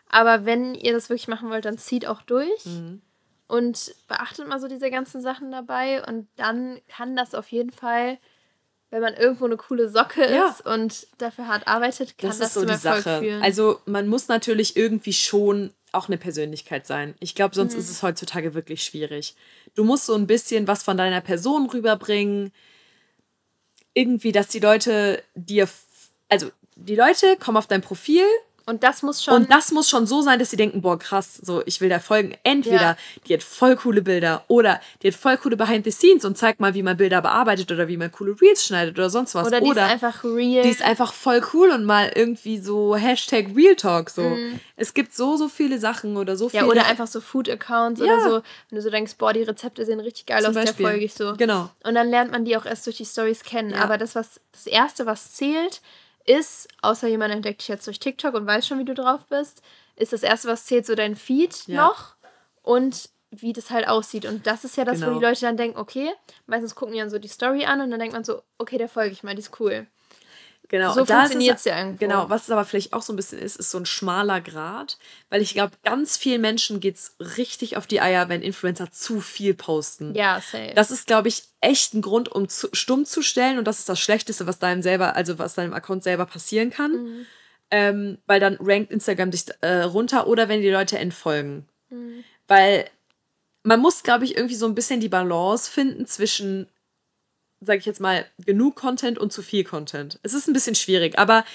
[0.10, 2.65] Aber wenn ihr das wirklich machen wollt, dann zieht auch durch.
[2.65, 3.01] Mhm.
[3.47, 8.17] Und beachtet mal so diese ganzen Sachen dabei und dann kann das auf jeden Fall
[8.93, 10.49] wenn man irgendwo eine coole Socke ja.
[10.49, 13.21] ist und dafür hart arbeitet, kann das, das ist so die Sache.
[13.21, 13.41] Führen.
[13.41, 17.15] Also man muss natürlich irgendwie schon auch eine Persönlichkeit sein.
[17.19, 17.79] Ich glaube, sonst mhm.
[17.79, 19.36] ist es heutzutage wirklich schwierig.
[19.73, 22.51] Du musst so ein bisschen was von deiner Person rüberbringen.
[23.95, 25.67] Irgendwie, dass die Leute dir,
[26.29, 28.25] also die Leute kommen auf dein Profil
[28.65, 29.34] und das muss schon.
[29.34, 31.99] Und das muss schon so sein, dass sie denken, boah, krass, so, ich will da
[31.99, 32.36] folgen.
[32.43, 32.97] Entweder ja.
[33.28, 36.60] die hat voll coole Bilder oder die hat voll coole Behind the Scenes und zeigt
[36.62, 39.47] mal, wie man Bilder bearbeitet oder wie man coole Reels schneidet oder sonst was.
[39.47, 40.63] Oder die oder ist einfach real.
[40.63, 44.21] Die ist einfach voll cool und mal irgendwie so Hashtag Real Talk so.
[44.21, 44.60] Mhm.
[44.78, 46.63] Es gibt so, so viele Sachen oder so viele.
[46.63, 48.06] Ja, oder einfach so Food-Accounts ja.
[48.06, 48.41] oder so.
[48.69, 50.84] Wenn du so denkst, boah, die Rezepte sehen richtig geil Zum aus, Beispiel.
[50.84, 51.34] der folge ich so.
[51.36, 51.69] Genau.
[51.84, 53.71] Und dann lernt man die auch erst durch die Stories kennen.
[53.71, 53.84] Ja.
[53.84, 55.82] Aber das, was, das Erste, was zählt,
[56.25, 59.62] ist, außer jemand entdeckt dich jetzt durch TikTok und weiß schon, wie du drauf bist,
[59.95, 61.86] ist das erste, was zählt, so dein Feed ja.
[61.86, 62.15] noch
[62.62, 64.25] und wie das halt aussieht.
[64.25, 65.12] Und das ist ja das, genau.
[65.12, 66.12] wo die Leute dann denken, okay,
[66.45, 68.89] meistens gucken die dann so die Story an und dann denkt man so, okay, der
[68.89, 69.88] folge ich mal, die ist cool.
[70.73, 71.99] Genau, so funktioniert es ja irgendwo.
[71.99, 74.97] Genau, was es aber vielleicht auch so ein bisschen ist, ist so ein schmaler Grad,
[75.29, 79.21] weil ich glaube, ganz vielen Menschen geht es richtig auf die Eier, wenn Influencer zu
[79.21, 80.15] viel posten.
[80.15, 80.71] Ja, safe.
[80.73, 83.88] Das ist, glaube ich, echt ein Grund, um zu, stumm zu stellen und das ist
[83.88, 86.91] das Schlechteste, was deinem selber, also was deinem Account selber passieren kann.
[86.91, 87.25] Mhm.
[87.69, 91.67] Ähm, weil dann rankt Instagram dich äh, runter oder wenn die Leute entfolgen.
[91.91, 92.23] Mhm.
[92.47, 92.89] Weil
[93.62, 96.67] man muss, glaube ich, irgendwie so ein bisschen die Balance finden zwischen
[97.65, 100.19] sage ich jetzt mal, genug Content und zu viel Content.
[100.23, 101.45] Es ist ein bisschen schwierig, aber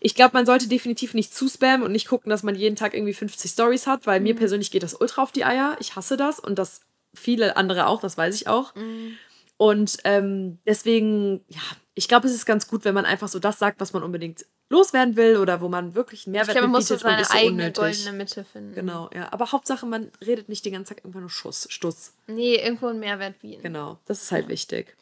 [0.00, 2.94] ich glaube, man sollte definitiv nicht zu spammen und nicht gucken, dass man jeden Tag
[2.94, 4.24] irgendwie 50 Stories hat, weil mhm.
[4.24, 5.76] mir persönlich geht das ultra auf die Eier.
[5.80, 6.80] Ich hasse das und das
[7.14, 8.74] viele andere auch, das weiß ich auch.
[8.74, 9.16] Mhm.
[9.56, 11.60] Und ähm, deswegen, ja,
[11.94, 14.46] ich glaube, es ist ganz gut, wenn man einfach so das sagt, was man unbedingt
[14.70, 17.34] loswerden will oder wo man wirklich einen Mehrwert ich glaube, man muss so seine so
[17.34, 17.74] eigene unnötig.
[17.74, 18.74] goldene Mitte finden.
[18.74, 19.32] Genau, ja.
[19.32, 22.12] Aber Hauptsache, man redet nicht die ganze Zeit einfach nur Schuss, Stuss.
[22.26, 23.62] Nee, irgendwo einen Mehrwert bieten.
[23.62, 24.50] Genau, das ist halt ja.
[24.50, 24.96] wichtig.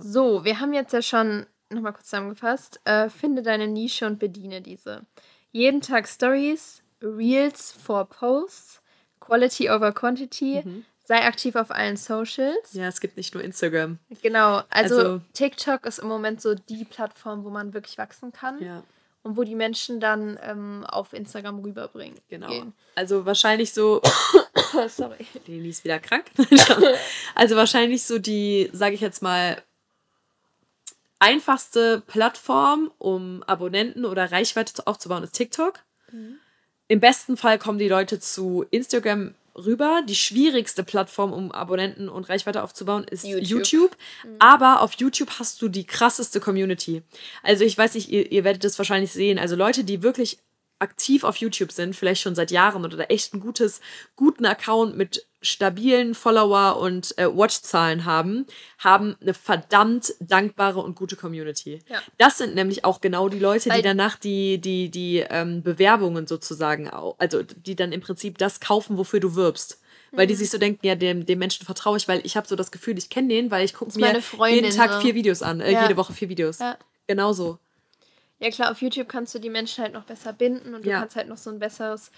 [0.00, 2.80] So, wir haben jetzt ja schon nochmal kurz zusammengefasst.
[2.84, 5.06] Äh, finde deine Nische und bediene diese.
[5.52, 8.82] Jeden Tag Stories, Reels for Posts,
[9.20, 10.62] Quality over Quantity.
[10.64, 10.84] Mhm.
[11.02, 12.72] Sei aktiv auf allen Socials.
[12.72, 13.98] Ja, es gibt nicht nur Instagram.
[14.22, 18.62] Genau, also, also TikTok ist im Moment so die Plattform, wo man wirklich wachsen kann.
[18.62, 18.82] Ja
[19.22, 22.18] und wo die Menschen dann ähm, auf Instagram rüberbringen.
[22.28, 22.48] Genau.
[22.48, 22.72] Gehen.
[22.94, 24.00] Also wahrscheinlich so.
[24.88, 25.26] Sorry.
[25.46, 26.24] Lili ist wieder krank.
[27.34, 29.62] also wahrscheinlich so die, sage ich jetzt mal,
[31.20, 35.80] einfachste Plattform, um Abonnenten oder Reichweite aufzubauen, ist TikTok.
[36.10, 36.38] Mhm.
[36.88, 40.02] Im besten Fall kommen die Leute zu Instagram rüber.
[40.08, 43.48] Die schwierigste Plattform, um Abonnenten und Reichweite aufzubauen, ist YouTube.
[43.48, 43.96] YouTube.
[44.24, 44.36] Mhm.
[44.40, 47.02] Aber auf YouTube hast du die krasseste Community.
[47.42, 49.38] Also ich weiß nicht, ihr, ihr werdet das wahrscheinlich sehen.
[49.38, 50.38] Also Leute, die wirklich
[50.80, 53.80] aktiv auf YouTube sind, vielleicht schon seit Jahren oder echt ein gutes,
[54.16, 58.46] guten Account mit stabilen Follower und äh, Watchzahlen haben,
[58.78, 61.80] haben eine verdammt dankbare und gute Community.
[61.88, 62.02] Ja.
[62.18, 66.26] Das sind nämlich auch genau die Leute, Weil die danach die, die, die ähm, Bewerbungen
[66.26, 69.80] sozusagen, also die dann im Prinzip das kaufen, wofür du wirbst.
[70.12, 70.38] Weil die mhm.
[70.38, 72.98] sich so denken, ja, dem, dem Menschen vertraue ich, weil ich habe so das Gefühl,
[72.98, 75.00] ich kenne den, weil ich gucke mir jeden Tag so.
[75.00, 75.82] vier Videos an, äh, ja.
[75.82, 76.58] jede Woche vier Videos.
[76.58, 76.76] Ja.
[77.06, 77.58] Genauso.
[78.40, 81.00] Ja klar, auf YouTube kannst du die Menschen halt noch besser binden und du ja.
[81.00, 82.10] kannst halt noch so ein besseres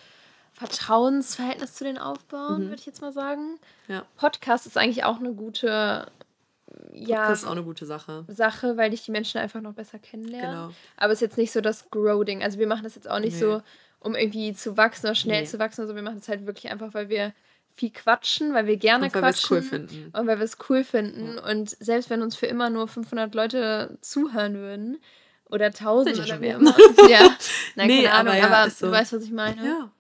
[0.53, 2.69] Vertrauensverhältnis zu denen aufbauen, mhm.
[2.69, 3.59] würde ich jetzt mal sagen.
[3.89, 4.05] Ja.
[4.17, 6.07] Podcast ist eigentlich auch eine gute
[6.93, 8.25] ja, Podcast ist auch eine gute Sache.
[8.29, 10.51] Sache, weil dich die Menschen einfach noch besser kennenlernen.
[10.51, 10.75] Genau.
[10.97, 12.43] Aber es ist jetzt nicht so das Grow-Ding.
[12.43, 13.41] Also wir machen das jetzt auch nicht nee.
[13.41, 13.63] so,
[14.01, 15.47] um irgendwie zu wachsen oder schnell nee.
[15.47, 15.83] zu wachsen.
[15.83, 17.33] Also wir machen das halt wirklich einfach, weil wir
[17.75, 19.57] viel quatschen, weil wir gerne und weil quatschen.
[19.57, 20.11] Es cool finden.
[20.13, 21.37] Und weil wir es cool finden.
[21.37, 21.51] Ja.
[21.51, 24.99] Und selbst wenn uns für immer nur 500 Leute zuhören würden,
[25.53, 26.75] oder 1000 oder immer.
[27.09, 27.37] ja,
[27.77, 28.87] nein, nee, keine Ahnung, aber, ja, aber so.
[28.87, 29.65] du weißt, was ich meine.
[29.65, 29.91] Ja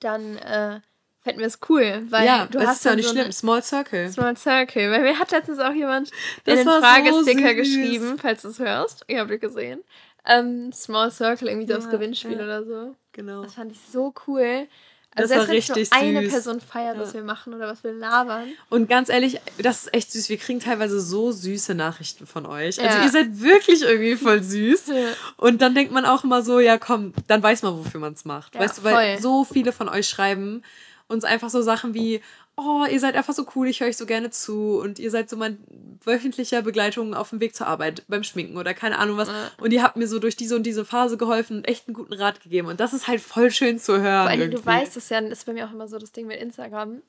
[0.00, 0.80] dann äh,
[1.20, 2.02] fänden wir es cool.
[2.10, 3.32] Weil ja, du hast ist ja nicht so schlimm.
[3.32, 4.10] Small Circle.
[4.10, 4.90] Small Circle.
[4.90, 6.10] Weil mir hat letztens auch jemand
[6.46, 9.04] den Fragesticker so geschrieben, falls du es hörst.
[9.06, 9.82] Ihr habt es gesehen.
[10.26, 12.44] Ähm, Small Circle, irgendwie ja, das Gewinnspiel ja.
[12.44, 12.94] oder so.
[13.12, 13.42] Genau.
[13.42, 14.66] Das fand ich so cool.
[15.14, 17.02] Also das war richtig wenn eine Person feiert, ja.
[17.02, 18.48] was wir machen oder was wir labern.
[18.68, 20.28] Und ganz ehrlich, das ist echt süß.
[20.28, 22.80] Wir kriegen teilweise so süße Nachrichten von euch.
[22.80, 23.04] Also ja.
[23.04, 24.86] ihr seid wirklich irgendwie voll süß.
[24.86, 25.08] Ja.
[25.36, 28.24] Und dann denkt man auch immer so, ja komm, dann weiß man, wofür man es
[28.24, 28.54] macht.
[28.56, 29.22] weißt du, weil voll.
[29.22, 30.62] so viele von euch schreiben
[31.10, 32.20] uns einfach so Sachen wie,
[32.56, 35.30] oh, ihr seid einfach so cool, ich höre euch so gerne zu und ihr seid
[35.30, 35.58] so mein
[36.04, 39.30] wöchentlicher Begleitung auf dem Weg zur Arbeit beim Schminken oder keine Ahnung was.
[39.58, 42.12] Und ihr habt mir so durch diese und diese Phase geholfen und echt einen guten
[42.12, 42.68] Rat gegeben.
[42.68, 44.24] Und das ist halt voll schön zu hören.
[44.24, 46.26] Vor allem, du weißt es ja, das ist bei mir auch immer so das Ding
[46.26, 47.02] mit Instagram.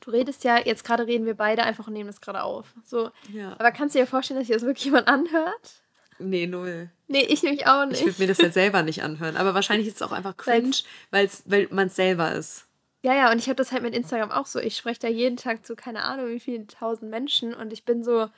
[0.00, 2.66] Du redest ja, jetzt gerade reden wir beide einfach und nehmen das gerade auf.
[2.84, 3.10] So.
[3.32, 3.54] Ja.
[3.58, 5.82] Aber kannst du dir vorstellen, dass sich das wirklich jemand anhört?
[6.18, 6.90] Nee, null.
[7.08, 8.00] Nee, ich nämlich auch nicht.
[8.00, 9.36] Ich würde mir das ja selber nicht anhören.
[9.36, 10.76] Aber wahrscheinlich ist es auch einfach cringe,
[11.10, 12.66] weil's, weil man es selber ist.
[13.02, 14.60] Ja, ja, und ich habe das halt mit Instagram auch so.
[14.60, 18.04] Ich spreche da jeden Tag zu keine Ahnung wie vielen tausend Menschen und ich bin
[18.04, 18.28] so,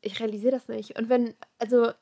[0.00, 0.96] ich realisiere das nicht.
[0.96, 1.92] Und wenn, also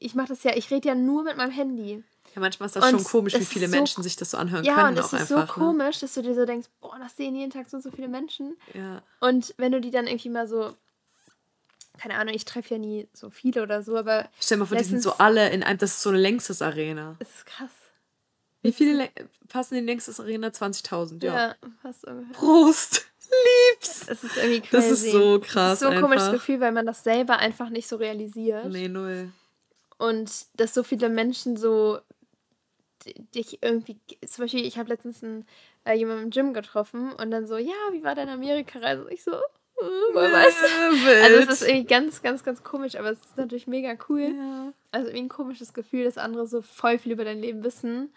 [0.00, 2.02] ich mache das ja, ich rede ja nur mit meinem Handy.
[2.34, 4.64] Ja, manchmal ist das und schon komisch, wie viele so, Menschen sich das so anhören
[4.64, 4.96] ja, können.
[4.96, 5.66] Ja, und es ist einfach, so ne?
[5.66, 8.56] komisch, dass du dir so denkst, boah, das sehen jeden Tag so so viele Menschen.
[8.74, 9.02] Ja.
[9.20, 10.74] Und wenn du die dann irgendwie mal so,
[11.98, 14.28] keine Ahnung, ich treffe ja nie so viele oder so, aber.
[14.40, 16.60] Stell dir mal vor, die sind so alle in einem, das ist so eine längstes
[16.60, 17.16] Arena.
[17.18, 17.70] Das ist krass.
[18.62, 19.08] Wie viele
[19.48, 20.48] passen in nächste Arena?
[20.48, 21.34] 20.000, ja.
[21.34, 22.34] Ja, fast ungefähr.
[22.34, 23.06] Prost!
[23.30, 24.08] Lieb's!
[24.08, 24.70] Es ist irgendwie crazy.
[24.72, 25.74] Das ist so krass.
[25.74, 28.66] Es ist so ein komisches Gefühl, weil man das selber einfach nicht so realisiert.
[28.66, 29.30] Nee, null.
[29.98, 31.98] Und dass so viele Menschen so
[33.34, 33.98] dich irgendwie.
[34.26, 35.46] Zum Beispiel, ich habe letztens einen,
[35.84, 39.06] äh, jemanden im Gym getroffen und dann so, ja, wie war deine Amerika-Reise?
[39.10, 39.32] Ich so,
[40.12, 40.56] Woher weiß.
[41.22, 44.34] Also es ist irgendwie ganz, ganz, ganz komisch, aber es ist natürlich mega cool.
[44.36, 44.72] Ja.
[44.90, 48.12] Also irgendwie ein komisches Gefühl, dass andere so voll viel über dein Leben wissen.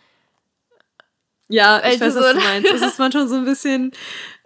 [1.52, 2.72] Ja, ich weiß, was du meinst.
[2.72, 3.92] Es ist manchmal so ein bisschen,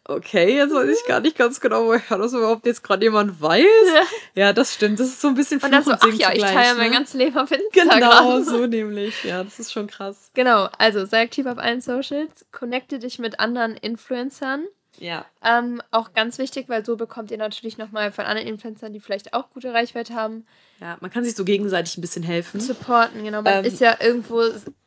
[0.06, 3.64] okay, jetzt weiß ich gar nicht ganz genau, woher das überhaupt jetzt gerade jemand weiß.
[3.64, 4.02] Ja.
[4.44, 4.54] ja.
[4.54, 5.00] das stimmt.
[5.00, 6.78] Das ist so ein bisschen Fluch und, dann so, und ach ja, ich teile ne?
[6.78, 8.00] mein ganzes Leben auf Instagram.
[8.00, 9.24] Genau, so nämlich.
[9.24, 10.32] Ja, das ist schon krass.
[10.34, 14.66] Genau, also sei aktiv auf allen Socials, connecte dich mit anderen Influencern.
[14.98, 15.26] Ja.
[15.44, 19.34] Ähm, auch ganz wichtig, weil so bekommt ihr natürlich nochmal von anderen Influencern, die vielleicht
[19.34, 20.46] auch gute Reichweite haben.
[20.80, 22.62] Ja, man kann sich so gegenseitig ein bisschen helfen.
[22.62, 23.42] Supporten, genau.
[23.42, 24.42] Man ähm, ist ja irgendwo,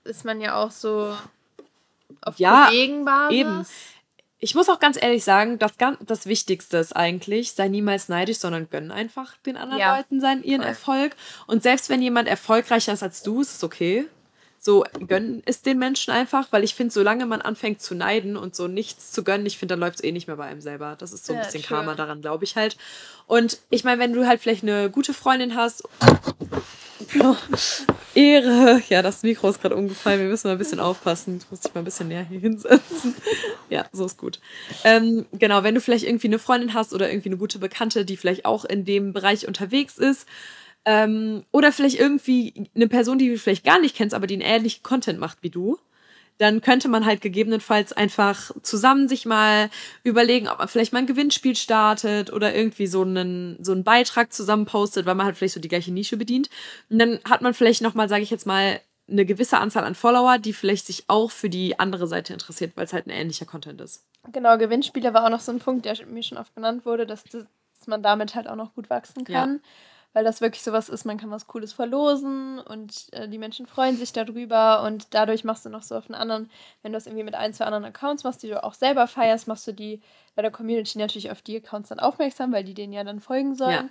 [0.04, 1.14] ist man ja auch so
[2.22, 3.38] auf ja, Kollegenbasis.
[3.38, 3.66] Eben.
[4.40, 8.70] Ich muss auch ganz ehrlich sagen, das, das Wichtigste ist eigentlich, sei niemals neidisch, sondern
[8.70, 10.68] gönn einfach den anderen ja, Leuten seinen, ihren voll.
[10.68, 11.16] Erfolg.
[11.48, 14.06] Und selbst wenn jemand erfolgreicher ist als du, ist es okay.
[14.60, 18.56] So, gönn es den Menschen einfach, weil ich finde, solange man anfängt zu neiden und
[18.56, 20.96] so nichts zu gönnen, ich finde, dann läuft es eh nicht mehr bei einem selber.
[20.98, 21.76] Das ist so ein ja, bisschen true.
[21.76, 22.76] Karma daran, glaube ich halt.
[23.26, 25.88] Und ich meine, wenn du halt vielleicht eine gute Freundin hast
[27.20, 27.36] Oh,
[28.14, 28.82] Ehre.
[28.88, 30.20] Ja, das Mikro ist gerade umgefallen.
[30.20, 31.38] Wir müssen mal ein bisschen aufpassen.
[31.38, 33.14] Ich muss dich mal ein bisschen näher hier hinsetzen.
[33.70, 34.40] Ja, so ist gut.
[34.84, 38.16] Ähm, genau, wenn du vielleicht irgendwie eine Freundin hast oder irgendwie eine gute Bekannte, die
[38.16, 40.26] vielleicht auch in dem Bereich unterwegs ist,
[40.84, 44.42] ähm, oder vielleicht irgendwie eine Person, die du vielleicht gar nicht kennst, aber die einen
[44.42, 45.78] ähnlichen Content macht wie du,
[46.38, 49.70] dann könnte man halt gegebenenfalls einfach zusammen sich mal
[50.04, 54.32] überlegen, ob man vielleicht mal ein Gewinnspiel startet oder irgendwie so einen, so einen Beitrag
[54.32, 56.48] zusammen postet, weil man halt vielleicht so die gleiche Nische bedient.
[56.90, 60.38] Und dann hat man vielleicht nochmal, sage ich jetzt mal, eine gewisse Anzahl an Follower,
[60.38, 63.80] die vielleicht sich auch für die andere Seite interessiert, weil es halt ein ähnlicher Content
[63.80, 64.04] ist.
[64.32, 67.24] Genau, Gewinnspiele war auch noch so ein Punkt, der mir schon oft genannt wurde, dass,
[67.24, 67.46] das,
[67.78, 69.54] dass man damit halt auch noch gut wachsen kann.
[69.54, 69.60] Ja.
[70.14, 73.96] Weil das wirklich sowas ist, man kann was Cooles verlosen und äh, die Menschen freuen
[73.96, 76.50] sich darüber und dadurch machst du noch so auf einen anderen,
[76.82, 79.48] wenn du das irgendwie mit ein, zwei anderen Accounts machst, die du auch selber feierst,
[79.48, 80.00] machst du die
[80.34, 83.54] bei der Community natürlich auf die Accounts dann aufmerksam, weil die denen ja dann folgen
[83.54, 83.70] sollen.
[83.70, 83.88] Ja.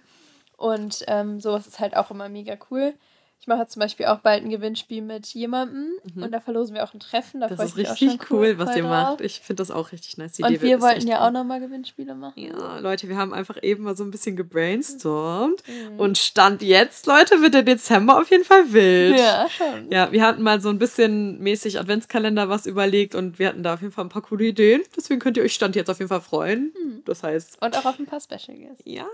[0.57, 2.95] Und ähm, sowas ist halt auch immer mega cool.
[3.39, 6.23] Ich mache zum Beispiel auch bald ein Gewinnspiel mit jemandem mhm.
[6.23, 7.39] und da verlosen wir auch ein Treffen.
[7.39, 8.91] Da das ist richtig cool, was ihr drauf.
[8.91, 9.21] macht.
[9.21, 10.33] Ich finde das auch richtig nice.
[10.33, 11.27] Die und Idee wir wollten ja cool.
[11.27, 12.41] auch nochmal Gewinnspiele machen.
[12.41, 15.99] Ja, Leute, wir haben einfach eben mal so ein bisschen gebrainstormt mhm.
[15.99, 19.17] und Stand jetzt, Leute, wird der Dezember auf jeden Fall wild.
[19.17, 19.91] Ja, schon.
[19.91, 23.75] Ja, wir hatten mal so ein bisschen mäßig Adventskalender was überlegt und wir hatten da
[23.75, 24.81] auf jeden Fall ein paar coole Ideen.
[24.95, 26.73] Deswegen könnt ihr euch Stand jetzt auf jeden Fall freuen.
[26.73, 27.03] Mhm.
[27.05, 27.61] Das heißt.
[27.61, 28.81] Und auch auf ein paar Special Guests.
[28.83, 29.05] Ja,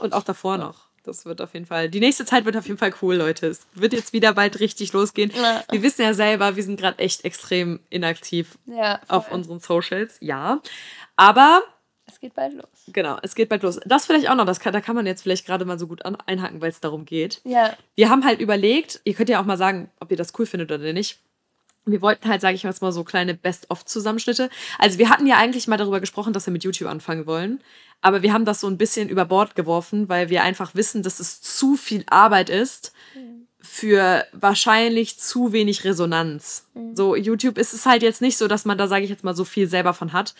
[0.00, 0.64] und auch davor ja.
[0.64, 0.91] noch.
[1.04, 3.48] Das wird auf jeden Fall, die nächste Zeit wird auf jeden Fall cool, Leute.
[3.48, 5.32] Es wird jetzt wieder bald richtig losgehen.
[5.34, 5.64] Ja.
[5.70, 10.16] Wir wissen ja selber, wir sind gerade echt extrem inaktiv ja, auf unseren Socials.
[10.20, 10.60] Ja.
[11.16, 11.62] Aber.
[12.06, 12.66] Es geht bald los.
[12.88, 13.80] Genau, es geht bald los.
[13.84, 16.04] Das vielleicht auch noch, das kann, da kann man jetzt vielleicht gerade mal so gut
[16.04, 17.40] an, einhaken, weil es darum geht.
[17.44, 17.76] Ja.
[17.96, 20.70] Wir haben halt überlegt, ihr könnt ja auch mal sagen, ob ihr das cool findet
[20.70, 21.18] oder nicht
[21.84, 24.50] wir wollten halt, sage ich jetzt mal, so kleine Best-of-Zusammenschnitte.
[24.78, 27.60] Also wir hatten ja eigentlich mal darüber gesprochen, dass wir mit YouTube anfangen wollen.
[28.02, 31.20] Aber wir haben das so ein bisschen über Bord geworfen, weil wir einfach wissen, dass
[31.20, 32.92] es zu viel Arbeit ist
[33.62, 36.66] für wahrscheinlich zu wenig Resonanz.
[36.74, 36.96] Mhm.
[36.96, 39.36] So, YouTube ist es halt jetzt nicht so, dass man da, sage ich jetzt mal,
[39.36, 40.34] so viel selber von hat.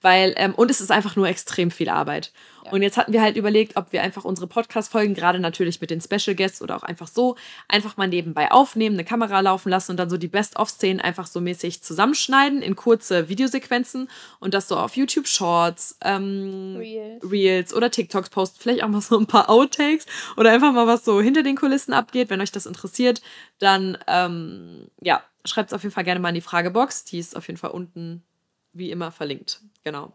[0.00, 2.32] Weil, ähm, und es ist einfach nur extrem viel Arbeit.
[2.70, 2.74] Ja.
[2.74, 6.00] Und jetzt hatten wir halt überlegt, ob wir einfach unsere Podcast-Folgen, gerade natürlich mit den
[6.00, 7.36] Special Guests oder auch einfach so,
[7.68, 11.40] einfach mal nebenbei aufnehmen, eine Kamera laufen lassen und dann so die Best-of-Szenen einfach so
[11.40, 17.30] mäßig zusammenschneiden in kurze Videosequenzen und das so auf YouTube Shorts, ähm, Reels.
[17.30, 20.06] Reels oder TikToks posten, vielleicht auch mal so ein paar Outtakes
[20.36, 22.30] oder einfach mal was so hinter den Kulissen abgeht.
[22.30, 23.20] Wenn euch das interessiert,
[23.58, 27.04] dann ähm, ja, schreibt es auf jeden Fall gerne mal in die Fragebox.
[27.04, 28.22] Die ist auf jeden Fall unten
[28.72, 29.60] wie immer verlinkt.
[29.82, 30.12] Genau.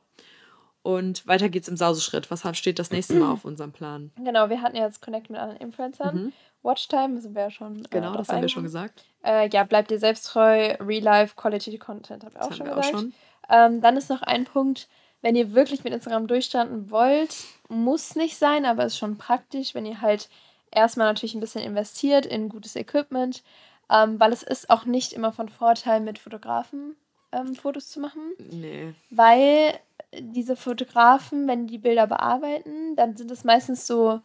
[0.85, 2.29] Und weiter geht's im Sauseschritt.
[2.29, 4.11] Was steht das nächste Mal auf unserem Plan?
[4.17, 6.25] Genau, wir hatten ja jetzt Connect mit anderen Influencern.
[6.25, 6.33] Mhm.
[6.61, 7.85] Watchtime sind wir ja schon.
[7.85, 9.03] Äh, genau, das haben wir schon gesagt.
[9.25, 10.75] Äh, ja, bleibt dir selbst treu.
[10.79, 12.93] Real Life Quality Content haben wir das auch schon wir gesagt.
[12.93, 13.13] Auch schon.
[13.49, 14.87] Ähm, dann ist noch ein Punkt,
[15.23, 17.35] wenn ihr wirklich mit Instagram durchstarten wollt,
[17.67, 20.29] muss nicht sein, aber ist schon praktisch, wenn ihr halt
[20.69, 23.41] erstmal natürlich ein bisschen investiert in gutes Equipment,
[23.89, 26.95] ähm, weil es ist auch nicht immer von Vorteil, mit Fotografen
[27.35, 28.21] ähm, Fotos zu machen.
[28.51, 28.93] Nee.
[29.09, 29.79] Weil
[30.19, 34.21] diese Fotografen, wenn die Bilder bearbeiten, dann sind es meistens so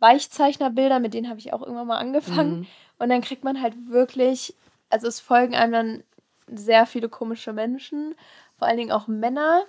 [0.00, 2.60] Weichzeichnerbilder, mit denen habe ich auch irgendwann mal angefangen.
[2.60, 2.66] Mhm.
[2.98, 4.54] Und dann kriegt man halt wirklich,
[4.90, 6.04] also es folgen einem dann
[6.46, 8.14] sehr viele komische Menschen,
[8.58, 9.64] vor allen Dingen auch Männer,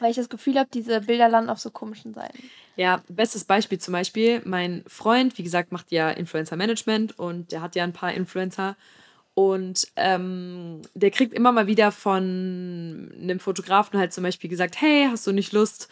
[0.00, 2.50] weil ich das Gefühl habe, diese Bilder landen auf so komischen Seiten.
[2.76, 7.62] Ja, bestes Beispiel zum Beispiel, mein Freund, wie gesagt, macht ja Influencer Management und der
[7.62, 8.76] hat ja ein paar Influencer
[9.38, 15.08] und ähm, der kriegt immer mal wieder von einem Fotografen halt zum Beispiel gesagt, hey,
[15.10, 15.90] hast du nicht Lust,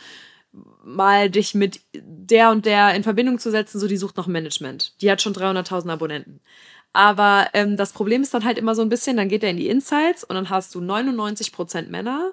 [0.82, 3.78] mal dich mit der und der in Verbindung zu setzen?
[3.78, 4.94] So, die sucht noch Management.
[5.02, 6.40] Die hat schon 300.000 Abonnenten.
[6.94, 9.58] Aber ähm, das Problem ist dann halt immer so ein bisschen, dann geht er in
[9.58, 12.32] die Insights und dann hast du 99% Männer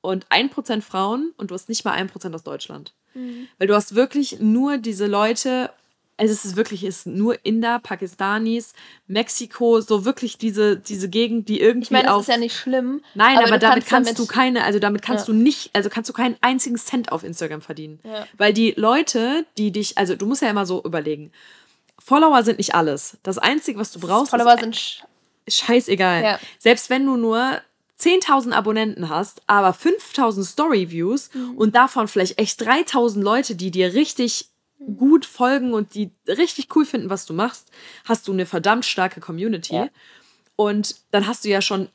[0.00, 2.94] und 1% Frauen und du hast nicht mal 1% aus Deutschland.
[3.12, 3.48] Mhm.
[3.58, 5.68] Weil du hast wirklich nur diese Leute
[6.16, 8.74] es ist wirklich ist nur Inder, Pakistanis,
[9.06, 11.86] Mexiko, so wirklich diese, diese Gegend, die irgendwie.
[11.86, 13.02] Ich meine, das ist ja nicht schlimm.
[13.14, 15.34] Nein, aber, aber damit kannst damit du keine, also damit kannst ja.
[15.34, 17.98] du nicht, also kannst du keinen einzigen Cent auf Instagram verdienen.
[18.04, 18.26] Ja.
[18.36, 21.32] Weil die Leute, die dich, also du musst ja immer so überlegen.
[21.98, 23.16] Follower sind nicht alles.
[23.22, 25.04] Das Einzige, was du brauchst, Follower sind sch
[25.48, 26.22] scheißegal.
[26.22, 26.38] Ja.
[26.58, 27.60] Selbst wenn du nur
[28.00, 31.56] 10.000 Abonnenten hast, aber 5.000 Story-Views mhm.
[31.56, 34.51] und davon vielleicht echt 3.000 Leute, die dir richtig
[34.96, 37.70] gut folgen und die richtig cool finden, was du machst,
[38.04, 39.74] hast du eine verdammt starke Community.
[39.74, 39.88] Ja.
[40.56, 41.88] Und dann hast du ja schon,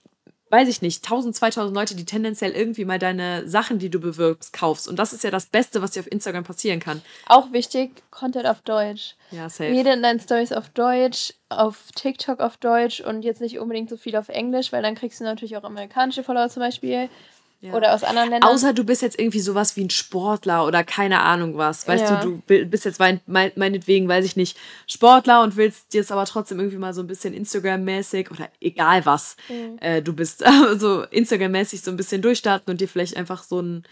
[0.49, 4.53] weiß ich nicht, 1000, 2000 Leute, die tendenziell irgendwie mal deine Sachen, die du bewirbst,
[4.53, 4.87] kaufst.
[4.87, 7.01] Und das ist ja das Beste, was dir auf Instagram passieren kann.
[7.27, 9.15] Auch wichtig, Content auf Deutsch.
[9.31, 9.69] Ja, safe.
[9.69, 13.97] Rede in deinen Stories auf Deutsch, auf TikTok auf Deutsch und jetzt nicht unbedingt so
[13.97, 17.09] viel auf Englisch, weil dann kriegst du natürlich auch amerikanische Follower zum Beispiel.
[17.59, 17.73] Ja.
[17.73, 18.49] Oder aus anderen Ländern.
[18.51, 21.87] Außer du bist jetzt irgendwie sowas wie ein Sportler oder keine Ahnung was.
[21.87, 22.21] Weißt ja.
[22.23, 26.25] du, du bist jetzt mein, mein, meinetwegen, weiß ich nicht, Sportler und willst jetzt aber
[26.25, 29.77] trotzdem irgendwie mal so ein bisschen Instagram-mäßig oder egal was mhm.
[29.79, 30.43] äh, du bist,
[30.77, 33.83] so Instagram-mäßig so ein bisschen durchstarten und dir vielleicht einfach so ein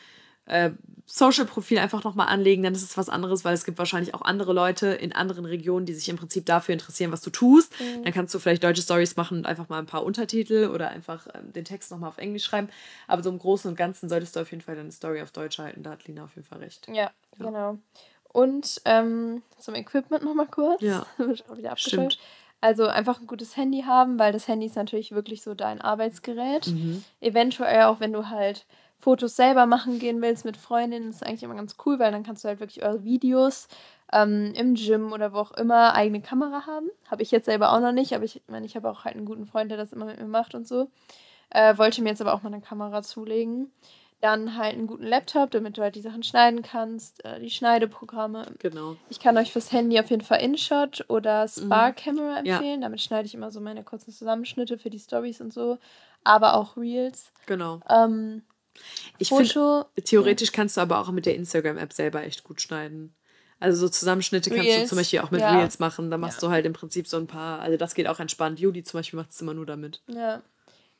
[0.45, 0.71] äh,
[1.07, 4.53] Social-Profil einfach nochmal anlegen, dann ist es was anderes, weil es gibt wahrscheinlich auch andere
[4.53, 7.79] Leute in anderen Regionen, die sich im Prinzip dafür interessieren, was du tust.
[7.79, 8.03] Mhm.
[8.03, 11.27] Dann kannst du vielleicht deutsche Stories machen und einfach mal ein paar Untertitel oder einfach
[11.35, 12.69] ähm, den Text nochmal auf Englisch schreiben.
[13.07, 15.59] Aber so im Großen und Ganzen solltest du auf jeden Fall deine Story auf Deutsch
[15.59, 15.83] halten.
[15.83, 16.87] Da hat Lina auf jeden Fall recht.
[16.87, 17.11] Ja, ja.
[17.37, 17.77] genau.
[18.33, 20.81] Und ähm, zum Equipment nochmal kurz.
[20.81, 21.05] Ja.
[21.49, 22.19] auch wieder abgeschaltet.
[22.61, 26.67] Also einfach ein gutes Handy haben, weil das Handy ist natürlich wirklich so dein Arbeitsgerät.
[26.67, 27.03] Mhm.
[27.21, 28.65] Eventuell auch, wenn du halt
[29.05, 32.43] Fotos selber machen gehen willst mit Freundinnen, ist eigentlich immer ganz cool, weil dann kannst
[32.43, 33.67] du halt wirklich eure Videos
[34.11, 36.89] ähm, im Gym oder wo auch immer eigene Kamera haben.
[37.11, 39.27] Habe ich jetzt selber auch noch nicht, aber ich meine, ich habe auch halt einen
[39.27, 40.89] guten Freund, der das immer mit mir macht und so.
[41.51, 43.71] Äh, wollte mir jetzt aber auch mal eine Kamera zulegen.
[44.21, 48.55] Dann halt einen guten Laptop, damit du halt die Sachen schneiden kannst, äh, die Schneideprogramme.
[48.57, 48.95] Genau.
[49.09, 52.47] Ich kann euch fürs Handy auf jeden Fall InShot oder Spark Camera mhm.
[52.47, 52.81] empfehlen.
[52.81, 52.87] Ja.
[52.87, 55.77] Damit schneide ich immer so meine kurzen Zusammenschnitte für die Stories und so,
[56.23, 57.31] aber auch Reels.
[57.45, 57.81] Genau.
[57.87, 58.41] Ähm,
[59.17, 60.55] ich finde, theoretisch ja.
[60.55, 63.15] kannst du aber auch mit der Instagram-App selber echt gut schneiden.
[63.59, 65.57] Also so Zusammenschnitte Reels, kannst du zum Beispiel auch mit ja.
[65.57, 66.11] Reels machen.
[66.11, 66.47] Da machst ja.
[66.47, 68.59] du halt im Prinzip so ein paar, also das geht auch entspannt.
[68.59, 70.01] Juli zum Beispiel macht es immer nur damit.
[70.07, 70.41] Ja.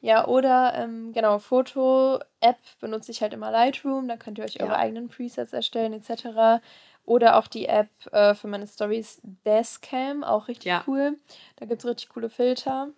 [0.02, 4.76] Ja, oder ähm, genau, Foto-App benutze ich halt immer Lightroom, da könnt ihr euch eure
[4.76, 6.62] eigenen Presets erstellen, etc.
[7.06, 11.18] Oder auch die App äh, für meine Stories Dashcam, auch richtig cool.
[11.56, 12.90] Da gibt es richtig coole Filter.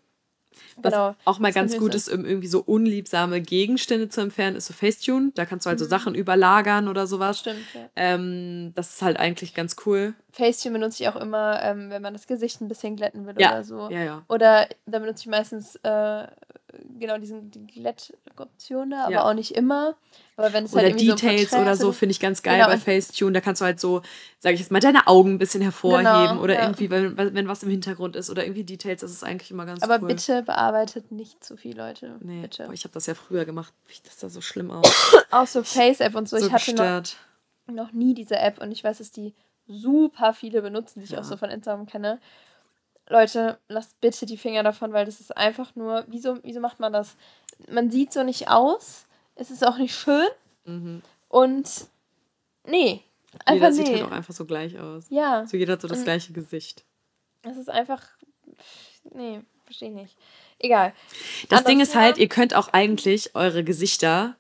[0.77, 1.15] Was genau.
[1.25, 5.31] auch mal ganz gut ist, um irgendwie so unliebsame Gegenstände zu entfernen, ist so Facetune.
[5.33, 5.89] Da kannst du halt so mhm.
[5.89, 7.39] Sachen überlagern oder sowas.
[7.39, 7.89] Stimmt, ja.
[7.95, 10.13] Ähm, das ist halt eigentlich ganz cool.
[10.31, 13.51] Facetune benutze ich auch immer, ähm, wenn man das Gesicht ein bisschen glätten will ja.
[13.51, 13.89] oder so.
[13.89, 14.23] Ja, ja.
[14.29, 16.27] Oder da benutze ich meistens äh,
[16.99, 19.23] genau diesen die Glättoption da, aber ja.
[19.23, 19.95] auch nicht immer.
[20.35, 22.67] Aber wenn es oder halt Details so oder so finde ich ganz geil genau.
[22.67, 23.33] bei Facetune.
[23.33, 24.01] Da kannst du halt so,
[24.39, 26.61] sage ich jetzt mal, deine Augen ein bisschen hervorheben genau, oder ja.
[26.63, 29.81] irgendwie, wenn, wenn was im Hintergrund ist oder irgendwie Details, das ist eigentlich immer ganz
[29.81, 29.99] aber cool.
[29.99, 32.17] Aber bitte bearbeitet nicht zu viel, Leute.
[32.19, 32.65] Nee, bitte.
[32.65, 33.73] Boah, ich habe das ja früher gemacht.
[33.87, 35.15] Wie das da so schlimm aus.
[35.31, 36.37] auch so Face-App und so.
[36.37, 36.47] so.
[36.47, 37.17] Ich hatte gestört.
[37.67, 39.33] noch, noch nie diese App und ich weiß, dass die
[39.67, 41.19] super viele benutzen, die ich ja.
[41.19, 42.19] auch so von Instagram kenne.
[43.09, 46.91] Leute, lasst bitte die Finger davon, weil das ist einfach nur, wieso, wieso macht man
[46.91, 47.15] das?
[47.69, 50.27] Man sieht so nicht aus, es ist auch nicht schön
[50.65, 51.01] mhm.
[51.29, 51.87] und
[52.65, 53.03] nee,
[53.45, 53.75] einfach jeder nee.
[53.75, 55.05] sieht halt auch einfach so gleich aus.
[55.09, 55.45] Ja.
[55.45, 56.83] So jeder hat so das gleiche Gesicht.
[57.43, 58.03] Es ist einfach,
[59.13, 60.17] nee, verstehe ich nicht.
[60.59, 60.93] Egal.
[61.49, 64.35] Das Anders Ding ist halt, ihr könnt auch eigentlich eure Gesichter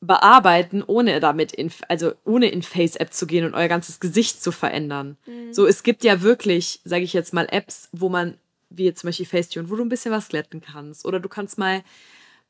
[0.00, 4.50] bearbeiten, ohne damit in, also ohne in Face-App zu gehen und euer ganzes Gesicht zu
[4.50, 5.16] verändern.
[5.26, 5.52] Mhm.
[5.52, 8.38] So, es gibt ja wirklich, sage ich jetzt mal, Apps, wo man,
[8.70, 11.04] wie jetzt zum Beispiel Facetune, wo du ein bisschen was glätten kannst.
[11.04, 11.82] Oder du kannst mal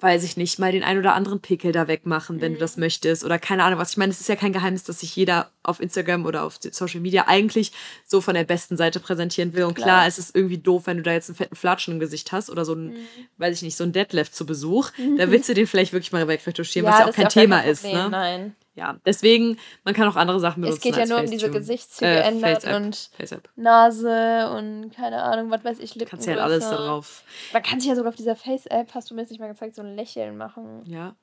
[0.03, 2.57] weiß ich nicht, mal den ein oder anderen Pickel da wegmachen, wenn mhm.
[2.57, 3.25] du das möchtest.
[3.25, 3.91] Oder keine Ahnung was.
[3.91, 7.01] Ich meine, es ist ja kein Geheimnis, dass sich jeder auf Instagram oder auf Social
[7.01, 7.73] Media eigentlich
[8.07, 9.65] so von der besten Seite präsentieren will.
[9.65, 12.01] Und klar, klar es ist irgendwie doof, wenn du da jetzt einen fetten Flatschen im
[12.01, 12.97] Gesicht hast oder so ein, mhm.
[13.39, 14.91] weiß ich nicht, so ein Deadlift zu Besuch.
[14.97, 15.11] Mhm.
[15.21, 17.85] Da willst du den vielleicht wirklich mal wegretuschieren, ja, was ja auch kein Thema ist.
[17.85, 18.09] Ne?
[18.11, 20.79] Nein ja, deswegen, man kann auch andere Sachen benutzen.
[20.79, 23.11] Es geht ja nur um diese Gesichtszüge äh, ändern und
[23.55, 26.09] Nase und keine Ahnung, was weiß ich, Lippen.
[26.09, 27.23] Kannst ja halt alles darauf.
[27.53, 29.75] Man kann sich ja sogar auf dieser Face-App, hast du mir jetzt nicht mal gezeigt,
[29.75, 30.83] so ein Lächeln machen.
[30.87, 31.15] Ja.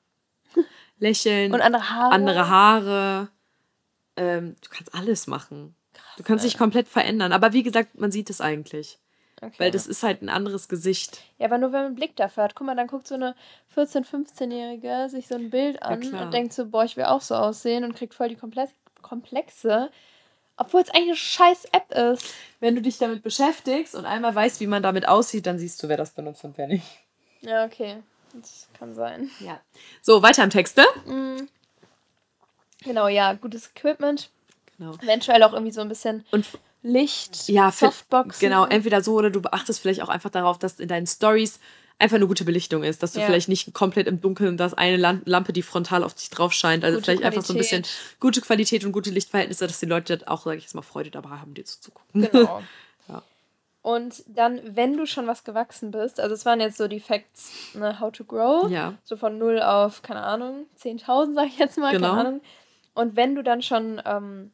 [1.00, 1.52] Lächeln.
[1.52, 2.12] und andere Haare.
[2.12, 3.28] Andere Haare.
[4.14, 5.74] Ähm, du kannst alles machen.
[5.94, 7.32] Krass, du kannst dich komplett verändern.
[7.32, 9.00] Aber wie gesagt, man sieht es eigentlich.
[9.40, 9.54] Okay.
[9.58, 11.22] Weil das ist halt ein anderes Gesicht.
[11.38, 12.54] Ja, aber nur wenn man einen Blick dafür hat.
[12.54, 13.36] Guck mal, dann guckt so eine
[13.76, 17.20] 14-, 15-Jährige sich so ein Bild an ja, und denkt so, boah, ich will auch
[17.20, 18.38] so aussehen und kriegt voll die
[19.00, 19.90] Komplexe.
[20.56, 22.34] Obwohl es eigentlich eine scheiß App ist.
[22.58, 25.88] Wenn du dich damit beschäftigst und einmal weißt, wie man damit aussieht, dann siehst du,
[25.88, 26.84] wer das benutzt und wer nicht.
[27.42, 28.02] Ja, okay.
[28.32, 29.30] Das kann sein.
[29.38, 29.60] Ja.
[30.02, 30.84] So, weiter im Texte.
[31.06, 31.48] Mhm.
[32.82, 34.30] Genau, ja, gutes Equipment.
[34.76, 34.94] Genau.
[34.94, 36.24] Eventuell auch irgendwie so ein bisschen.
[36.32, 36.46] Und
[36.82, 38.40] Licht, ja, Softboxen.
[38.40, 41.58] Genau, entweder so oder du beachtest vielleicht auch einfach darauf, dass in deinen Stories
[41.98, 43.26] einfach eine gute Belichtung ist, dass du ja.
[43.26, 46.98] vielleicht nicht komplett im Dunkeln, dass eine Lampe, die frontal auf dich drauf scheint, also
[46.98, 47.38] gute vielleicht Qualität.
[47.38, 47.84] einfach so ein bisschen
[48.20, 51.30] gute Qualität und gute Lichtverhältnisse, dass die Leute auch, sage ich jetzt mal, Freude dabei
[51.30, 52.28] haben, dir zuzugucken.
[52.30, 52.62] Genau.
[53.08, 53.22] ja.
[53.82, 57.50] Und dann, wenn du schon was gewachsen bist, also es waren jetzt so die Facts,
[57.74, 58.94] ne, how to grow, ja.
[59.02, 62.10] so von 0 auf, keine Ahnung, 10.000, sag ich jetzt mal, genau.
[62.10, 62.40] keine Ahnung.
[62.94, 64.52] Und wenn du dann schon ähm,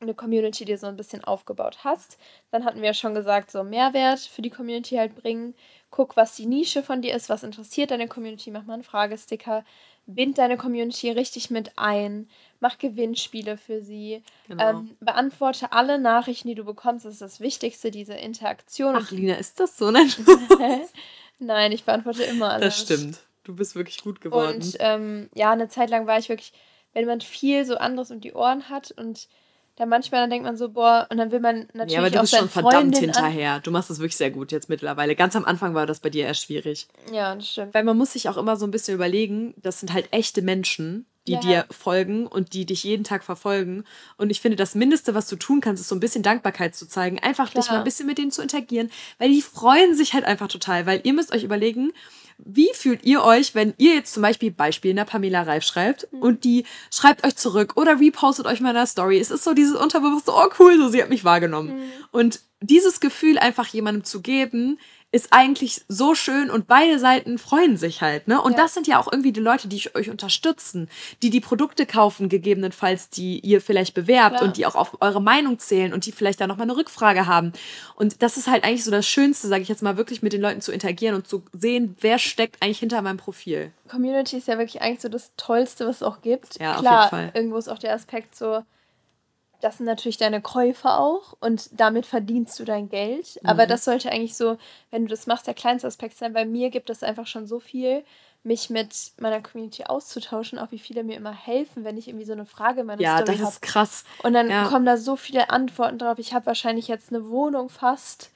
[0.00, 2.18] eine Community dir so ein bisschen aufgebaut hast,
[2.50, 5.54] dann hatten wir ja schon gesagt, so Mehrwert für die Community halt bringen.
[5.90, 9.64] Guck, was die Nische von dir ist, was interessiert deine Community, mach mal einen Fragesticker,
[10.06, 12.28] bind deine Community richtig mit ein,
[12.60, 14.70] mach Gewinnspiele für sie, genau.
[14.70, 18.96] ähm, beantworte alle Nachrichten, die du bekommst, das ist das Wichtigste, diese Interaktion.
[18.96, 19.90] Ach, Lina, ist das so?
[19.90, 20.10] Nein,
[21.38, 22.76] Nein ich beantworte immer alles.
[22.76, 23.18] Das stimmt.
[23.44, 24.56] Du bist wirklich gut geworden.
[24.56, 26.52] Und ähm, ja, eine Zeit lang war ich wirklich,
[26.92, 29.28] wenn man viel so anderes um die Ohren hat und
[29.76, 32.20] da manchmal dann denkt man so, boah, und dann will man natürlich ja, aber du
[32.20, 33.60] bist schon verdammt hinterher.
[33.60, 35.14] Du machst das wirklich sehr gut jetzt mittlerweile.
[35.14, 36.88] Ganz am Anfang war das bei dir eher schwierig.
[37.12, 37.74] Ja, das stimmt.
[37.74, 41.06] Weil man muss sich auch immer so ein bisschen überlegen, das sind halt echte Menschen.
[41.26, 41.40] die Ja.
[41.40, 43.82] dir folgen und die dich jeden Tag verfolgen.
[44.16, 46.86] Und ich finde, das Mindeste, was du tun kannst, ist so ein bisschen Dankbarkeit zu
[46.86, 47.18] zeigen.
[47.18, 47.72] Einfach dich Klar.
[47.72, 50.86] mal ein bisschen mit denen zu interagieren, weil die freuen sich halt einfach total.
[50.86, 51.92] Weil ihr müsst euch überlegen,
[52.38, 56.06] wie fühlt ihr euch, wenn ihr jetzt zum Beispiel Beispiel in der Pamela Reif schreibt
[56.12, 56.22] Mhm.
[56.22, 59.18] und die schreibt euch zurück oder repostet euch mal in einer Story.
[59.18, 61.76] Es ist so dieses Unterbewusste, oh cool, so sie hat mich wahrgenommen.
[61.76, 61.82] Mhm.
[62.12, 64.78] Und dieses Gefühl einfach jemandem zu geben,
[65.12, 68.42] ist eigentlich so schön und beide Seiten freuen sich halt, ne?
[68.42, 68.58] Und Ja.
[68.58, 70.90] das sind ja auch irgendwie die Leute, die euch unterstützen,
[71.22, 74.48] die die Produkte kaufen, gegebenenfalls, die ihr vielleicht bewerbt Klar.
[74.48, 77.52] und die auch auf eure Meinung zählen und die vielleicht da nochmal eine Rückfrage haben.
[77.94, 80.42] Und das ist halt eigentlich so das Schönste, sage ich jetzt mal, wirklich mit den
[80.42, 83.72] Leuten zu interagieren und zu sehen, wer steckt eigentlich hinter meinem Profil.
[83.88, 86.58] Community ist ja wirklich eigentlich so das Tollste, was es auch gibt.
[86.60, 87.30] Ja, auf Klar, jeden Fall.
[87.32, 88.62] irgendwo ist auch der Aspekt so,
[89.66, 93.40] das sind natürlich deine Käufer auch und damit verdienst du dein Geld.
[93.42, 93.48] Mhm.
[93.48, 94.58] Aber das sollte eigentlich so,
[94.92, 96.32] wenn du das machst, der kleinste Aspekt sein.
[96.32, 98.04] Bei mir gibt es einfach schon so viel,
[98.44, 102.32] mich mit meiner Community auszutauschen, auch wie viele mir immer helfen, wenn ich irgendwie so
[102.32, 103.50] eine Frage in meiner Ja, Story das habe.
[103.54, 104.04] ist krass.
[104.22, 104.68] Und dann Ja.
[104.68, 106.20] kommen da so viele Antworten drauf.
[106.20, 108.30] Ich habe wahrscheinlich jetzt eine Wohnung fast.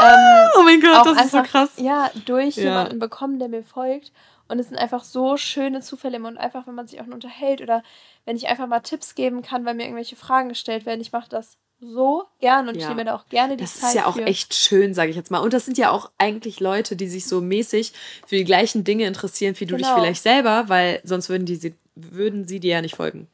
[0.00, 1.70] Ja, Oh mein Gott, das ist so einfach, krass.
[1.76, 2.64] Ja, durch Ja.
[2.64, 4.12] jemanden bekommen, der mir folgt.
[4.48, 6.28] Und es sind einfach so schöne Zufälle immer.
[6.28, 7.82] und einfach, wenn man sich auch nur unterhält oder
[8.26, 11.00] wenn ich einfach mal Tipps geben kann, weil mir irgendwelche Fragen gestellt werden.
[11.00, 12.88] Ich mache das so gern und ich Ja.
[12.88, 14.24] nehme mir da auch gerne die Das Zeit ist ja auch für.
[14.24, 15.38] echt schön, sage ich jetzt mal.
[15.40, 17.92] Und das sind ja auch eigentlich Leute, die sich so mäßig
[18.26, 19.98] für die gleichen Dinge interessieren, wie du dich Genau.
[19.98, 23.28] vielleicht selber, weil sonst würden, die, sie- würden sie dir ja nicht folgen.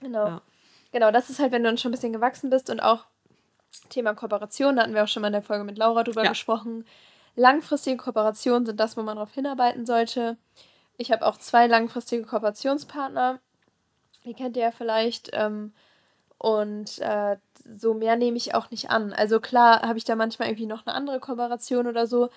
[0.00, 0.26] Genau.
[0.26, 0.42] Ja.
[0.92, 3.04] Genau, das ist halt, wenn du dann schon ein bisschen gewachsen bist und auch
[3.88, 6.30] Thema Kooperation, da hatten wir auch schon mal in der Folge mit Laura drüber Ja.
[6.30, 6.84] gesprochen.
[7.36, 10.36] Langfristige Kooperationen sind das, wo man darauf hinarbeiten sollte.
[10.96, 13.38] Ich habe auch zwei langfristige Kooperationspartner.
[14.24, 15.30] Die kennt ihr ja vielleicht.
[15.32, 15.72] Ähm,
[16.38, 19.12] und äh, so mehr nehme ich auch nicht an.
[19.12, 22.28] Also klar habe ich da manchmal irgendwie noch eine andere Kooperation oder so.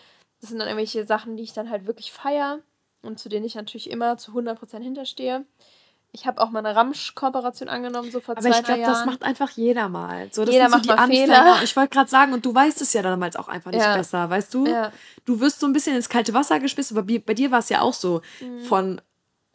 [0.42, 2.60] Das sind dann irgendwelche Sachen, die ich dann halt wirklich feier
[3.02, 5.46] und zu denen ich natürlich immer zu 100% hinterstehe.
[6.16, 9.24] Ich habe auch mal eine Ramsch-Kooperation angenommen, so vor Aber zwei, ich glaube, das macht
[9.24, 10.30] einfach jeder mal.
[10.32, 11.26] So, Jeder so macht die mal Anfänger.
[11.34, 11.64] Fehler.
[11.64, 13.98] Ich wollte gerade sagen, und du weißt es ja damals auch einfach nicht Ja.
[13.98, 14.68] besser, weißt du?
[14.68, 14.92] Ja.
[15.26, 17.82] Du wirst so ein bisschen ins kalte Wasser geschmissen, aber bei, dir war es ja
[17.82, 18.22] auch so.
[18.42, 18.60] Mhm.
[18.62, 19.02] Von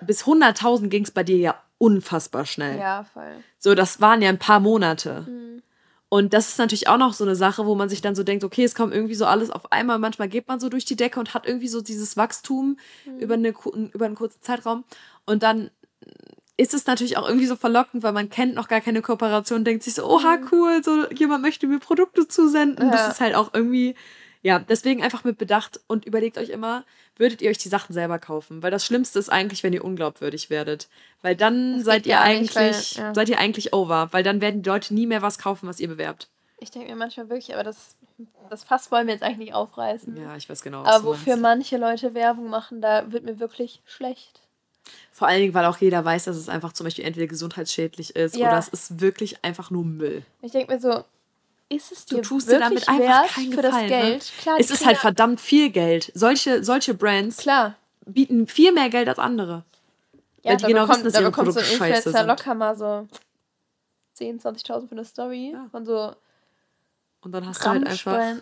[0.05, 2.77] bis 100.000 ging es bei dir ja unfassbar schnell.
[2.77, 3.37] Ja, voll.
[3.59, 5.27] So, das waren ja ein paar Monate.
[5.29, 5.63] Mhm.
[6.09, 8.43] Und das ist natürlich auch noch so eine Sache, wo man sich dann so denkt,
[8.43, 10.01] okay, es kommt irgendwie so alles auf einmal.
[10.01, 13.19] Manchmal geht man so durch die Decke und hat irgendwie so dieses Wachstum Mhm.
[13.19, 13.55] über, eine,
[13.93, 14.83] über einen kurzen Zeitraum.
[15.25, 15.71] Und dann
[16.59, 19.85] ist es natürlich auch irgendwie so verlockend, weil man kennt noch gar keine Kooperation, denkt
[19.85, 22.85] sich so, oha, cool, so jemand möchte mir Produkte zusenden.
[22.87, 22.93] Mhm.
[22.93, 22.97] Ja.
[22.99, 23.95] Das ist halt auch irgendwie,
[24.43, 26.85] ja, deswegen einfach mit Bedacht und überlegt euch immer,
[27.17, 28.63] würdet ihr euch die Sachen selber kaufen?
[28.63, 30.89] Weil das Schlimmste ist eigentlich, wenn ihr unglaubwürdig werdet.
[31.23, 33.15] Weil dann seid ihr eigentlich, weil- ja.
[33.15, 35.89] seid ihr eigentlich over, weil dann werden die Leute nie mehr was kaufen, was ihr
[35.89, 36.29] bewerbt.
[36.61, 37.95] Ich denke mir manchmal wirklich, aber das,
[38.51, 40.17] das Fass wollen wir jetzt eigentlich nicht aufreißen.
[40.17, 43.81] Ja, ich weiß genau, was aber wofür manche Leute Werbung machen, da wird mir wirklich
[43.87, 44.41] schlecht.
[45.13, 48.37] Vor allen Dingen, weil auch jeder weiß, dass es einfach zum Beispiel entweder gesundheitsschädlich ist
[48.37, 48.49] Ja.
[48.49, 50.25] oder es ist wirklich einfach nur Müll.
[50.43, 51.05] Ich denke mir so,
[51.69, 53.89] ist es Du dir tust dir damit einfach keinen für das Gefallen.
[53.89, 54.23] Geld?
[54.37, 54.43] Ne?
[54.43, 56.11] Klar, es ist halt verdammt viel Geld.
[56.15, 57.75] Solche, solche Brands Klar.
[58.07, 59.65] bieten viel mehr Geld als andere.
[60.45, 61.95] Ja, Weil die da genau bekommt, wissen, dass da ihre bekommt so ein Produkte scheiße
[62.09, 62.27] Influencer sind.
[62.29, 63.09] locker mal so
[64.19, 65.51] 10.000, 20.000 für eine Story.
[65.53, 65.67] Ja.
[65.71, 66.15] Von so
[67.23, 68.37] Und dann hast du halt einfach.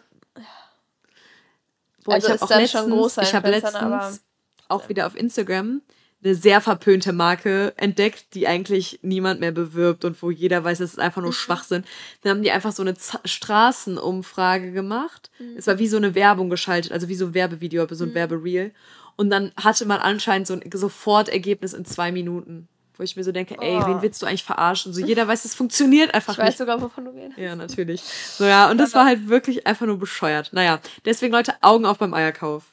[2.04, 4.20] Boah, Also ich habe auch letztens, ich habe letztens
[4.68, 5.80] auch wieder auf Instagram
[6.26, 10.92] eine sehr verpönte Marke entdeckt, die eigentlich niemand mehr bewirbt und wo jeder weiß, es
[10.94, 11.26] ist einfach Mhm.
[11.26, 11.84] nur Schwachsinn.
[12.22, 15.30] Dann haben die einfach so eine Z Straßenumfrage gemacht.
[15.38, 15.56] Mhm.
[15.56, 18.72] Es war wie so eine Werbung geschaltet, also wie so ein Werbevideo, so ein Werbereel.
[19.16, 22.68] Und dann hatte man anscheinend so ein Sofortergebnis in zwei Minuten.
[22.98, 23.86] Wo ich mir so denke, ey, Oh.
[23.86, 24.94] wen willst du eigentlich verarschen?
[24.94, 26.58] So jeder weiß, es funktioniert einfach Ich weiß nicht.
[26.58, 27.36] sogar, wovon du redest.
[27.38, 28.00] Ja, natürlich.
[28.02, 30.50] So, ja, und das war halt wirklich einfach nur bescheuert.
[30.54, 32.64] Naja, deswegen Leute, Augen auf beim Eierkauf.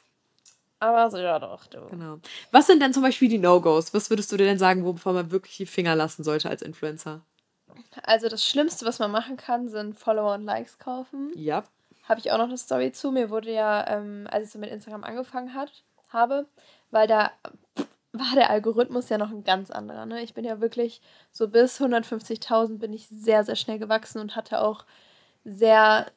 [0.84, 1.80] Aber so, ja doch, du.
[1.88, 2.18] Genau.
[2.50, 3.94] Was sind denn zum Beispiel die No-Gos?
[3.94, 7.22] Was würdest du dir denn sagen, wovon man wirklich die Finger lassen sollte als Influencer?
[8.02, 11.32] Also das Schlimmste, was man machen kann, sind Follower und Likes kaufen.
[11.36, 11.64] Ja.
[12.06, 13.12] Habe ich auch noch eine Story zu.
[13.12, 15.72] Mir wurde ja, ähm, als ich so mit Instagram angefangen hat,
[16.10, 16.46] habe,
[16.90, 17.30] weil da
[18.12, 20.04] war der Algorithmus ja noch ein ganz anderer.
[20.04, 20.22] Ne?
[20.22, 21.00] Ich bin ja wirklich
[21.32, 24.84] so bis 150.000 bin ich sehr, sehr schnell gewachsen und hatte auch
[25.46, 26.12] sehr,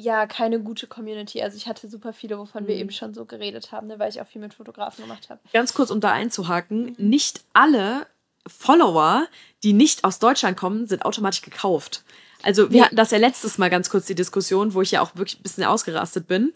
[0.00, 1.42] ja, keine gute Community.
[1.42, 2.80] Also ich hatte super viele, wovon wir Mhm.
[2.82, 3.98] eben schon so geredet haben, ne?
[3.98, 5.40] weil ich auch viel mit Fotografen gemacht habe.
[5.52, 8.06] Ganz kurz, um da einzuhaken, nicht alle
[8.46, 9.26] Follower,
[9.62, 12.04] die nicht aus Deutschland kommen, sind automatisch gekauft.
[12.44, 15.16] Also wir hatten das ja letztes Mal ganz kurz die Diskussion, wo ich ja auch
[15.16, 16.52] wirklich ein bisschen ausgerastet bin.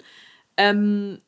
[0.57, 1.21] Ähm,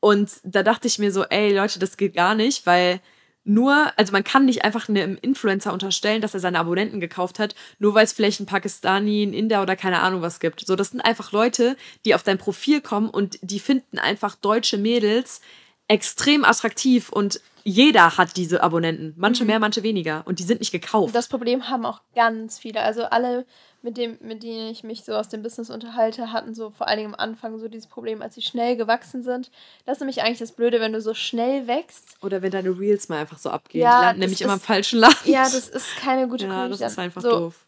[0.00, 3.00] und da dachte ich mir so, ey Leute, das geht gar nicht, weil
[3.44, 7.54] nur, also man kann nicht einfach einem Influencer unterstellen, dass er seine Abonnenten gekauft hat,
[7.78, 10.64] nur weil es vielleicht einen Pakistani, einen Inder oder keine Ahnung was gibt.
[10.66, 14.78] So, das sind einfach Leute, die auf dein Profil kommen und die finden einfach deutsche
[14.78, 15.42] Mädels
[15.88, 19.14] extrem attraktiv und jeder hat diese Abonnenten.
[19.16, 19.48] Manche mhm.
[19.48, 20.22] mehr, manche weniger.
[20.26, 21.14] Und die sind nicht gekauft.
[21.14, 22.80] Das Problem haben auch ganz viele.
[22.80, 23.46] Also alle,
[23.80, 26.98] mit, dem, mit denen ich mich so aus dem Business unterhalte, hatten so vor allen
[26.98, 29.50] Dingen am Anfang so dieses Problem, als sie schnell gewachsen sind.
[29.86, 32.18] Das ist nämlich eigentlich das Blöde, wenn du so schnell wächst.
[32.22, 33.82] Oder wenn deine Reels mal einfach so abgehen.
[33.82, 35.16] Ja, die landen nämlich ist, immer im falschen Land.
[35.24, 37.66] Ja, das ist keine gute Ja, das ist einfach so, doof.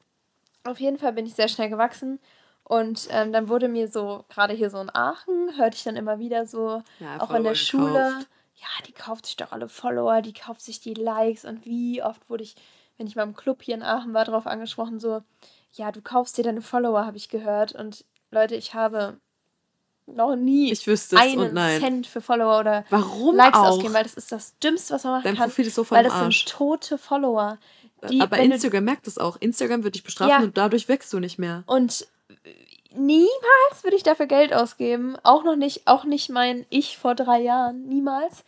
[0.64, 2.18] Auf jeden Fall bin ich sehr schnell gewachsen.
[2.64, 6.18] Und ähm, dann wurde mir so, gerade hier so in Aachen, hörte ich dann immer
[6.18, 8.28] wieder so, ja, auch in der Schule, gekauft.
[8.56, 11.44] Ja, die kauft sich doch alle Follower, die kauft sich die Likes.
[11.44, 12.56] Und wie oft wurde ich,
[12.96, 15.22] wenn ich mal im Club hier in Aachen war, darauf angesprochen, so,
[15.72, 17.72] ja, du kaufst dir deine Follower, habe ich gehört.
[17.72, 19.18] Und Leute, ich habe
[20.06, 23.70] noch nie ich wüsste einen Cent für Follower oder Warum Likes auch?
[23.72, 25.50] ausgeben, weil das ist das Dümmste, was man machen Dein kann.
[25.50, 26.44] Profil ist so vom Weil das Arsch.
[26.44, 27.58] sind tote Follower.
[28.08, 29.36] Die, Aber Instagram merkt das auch.
[29.36, 30.38] Instagram wird dich bestrafen ja.
[30.38, 31.64] und dadurch wächst du nicht mehr.
[31.66, 32.06] Und
[32.96, 35.16] niemals würde ich dafür Geld ausgeben.
[35.22, 37.86] Auch noch nicht, auch nicht mein Ich vor drei Jahren.
[37.86, 38.44] Niemals.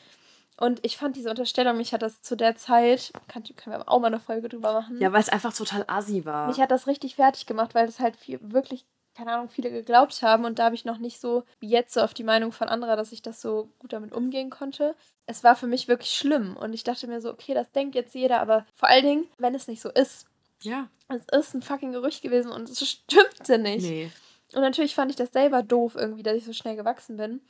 [0.61, 4.01] Und ich fand diese Unterstellung, mich hat das zu der Zeit, kann, können wir auch
[4.01, 5.01] mal eine Folge drüber machen.
[5.01, 6.49] Ja, weil es einfach total assi war.
[6.49, 8.84] Mich hat das richtig fertig gemacht, weil das halt viel, wirklich,
[9.14, 10.44] keine Ahnung, viele geglaubt haben.
[10.44, 12.96] Und da habe ich noch nicht so wie jetzt so auf die Meinung von anderen,
[12.96, 14.96] dass ich das so gut damit umgehen konnte.
[15.26, 16.57] Es war für mich wirklich schlimm.
[16.57, 19.55] Und ich dachte mir so, okay, das denkt jetzt jeder, aber vor allen Dingen, wenn
[19.55, 20.26] es nicht so ist.
[20.62, 20.88] Ja.
[21.09, 23.88] Es ist ein fucking Gerücht gewesen und es stimmte nicht.
[23.88, 24.11] Nee.
[24.55, 27.40] Und natürlich fand ich das selber doof irgendwie, dass ich so schnell gewachsen bin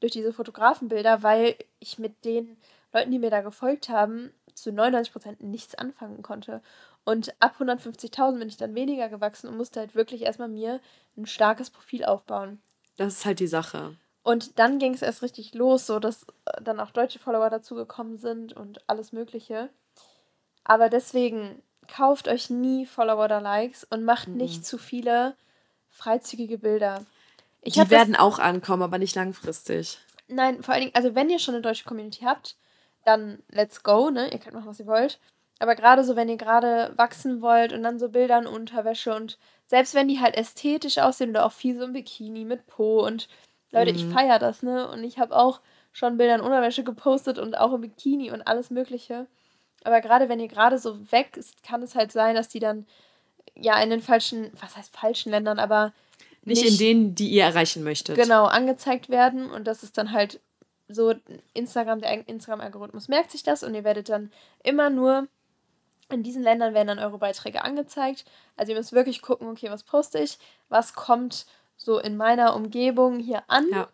[0.00, 2.56] durch diese Fotografenbilder, weil ich mit den
[2.92, 6.62] Leuten, die mir da gefolgt haben, zu 99% nichts anfangen konnte.
[7.04, 10.80] Und ab 150.000 bin ich dann weniger gewachsen und musste halt wirklich erstmal mir
[11.16, 12.62] ein starkes Profil aufbauen.
[12.96, 13.96] Das ist halt die Sache.
[14.22, 18.16] Und dann ging es erst richtig los, so dass äh, dann auch deutsche Follower dazugekommen
[18.16, 19.68] sind und alles Mögliche.
[20.62, 24.36] Aber deswegen kauft euch nie Follower oder Likes und macht mhm.
[24.38, 25.36] nicht zu viele
[25.94, 27.06] freizügige Bilder.
[27.62, 29.98] Ich die werden auch ankommen, aber nicht langfristig.
[30.28, 32.56] Nein, vor allen Dingen, also wenn ihr schon eine deutsche Community habt,
[33.04, 34.30] dann let's go, ne?
[34.30, 35.18] Ihr könnt machen, was ihr wollt.
[35.60, 39.38] Aber gerade so, wenn ihr gerade wachsen wollt und dann so Bilder in Unterwäsche und
[39.66, 43.28] selbst wenn die halt ästhetisch aussehen oder auch viel so ein Bikini mit Po und
[43.70, 43.98] Leute, mhm.
[43.98, 44.88] ich feiere das, ne?
[44.88, 45.60] Und ich habe auch
[45.92, 49.26] schon Bilder in Unterwäsche gepostet und auch im Bikini und alles Mögliche.
[49.84, 52.86] Aber gerade wenn ihr gerade so weg ist, kann es halt sein, dass die dann
[53.56, 55.92] ja in den falschen, was heißt falschen Ländern, aber
[56.42, 58.16] nicht, nicht in denen, die ihr erreichen möchtet.
[58.16, 60.40] Genau, angezeigt werden und das ist dann halt
[60.88, 61.14] so
[61.54, 64.30] Instagram, der Instagram-Algorithmus merkt sich das und ihr werdet dann
[64.62, 65.28] immer nur
[66.10, 68.26] in diesen Ländern werden dann eure Beiträge angezeigt.
[68.56, 70.38] Also ihr müsst wirklich gucken, okay, was poste ich,
[70.68, 71.46] was kommt
[71.78, 73.66] so in meiner Umgebung hier an.
[73.72, 73.88] Ja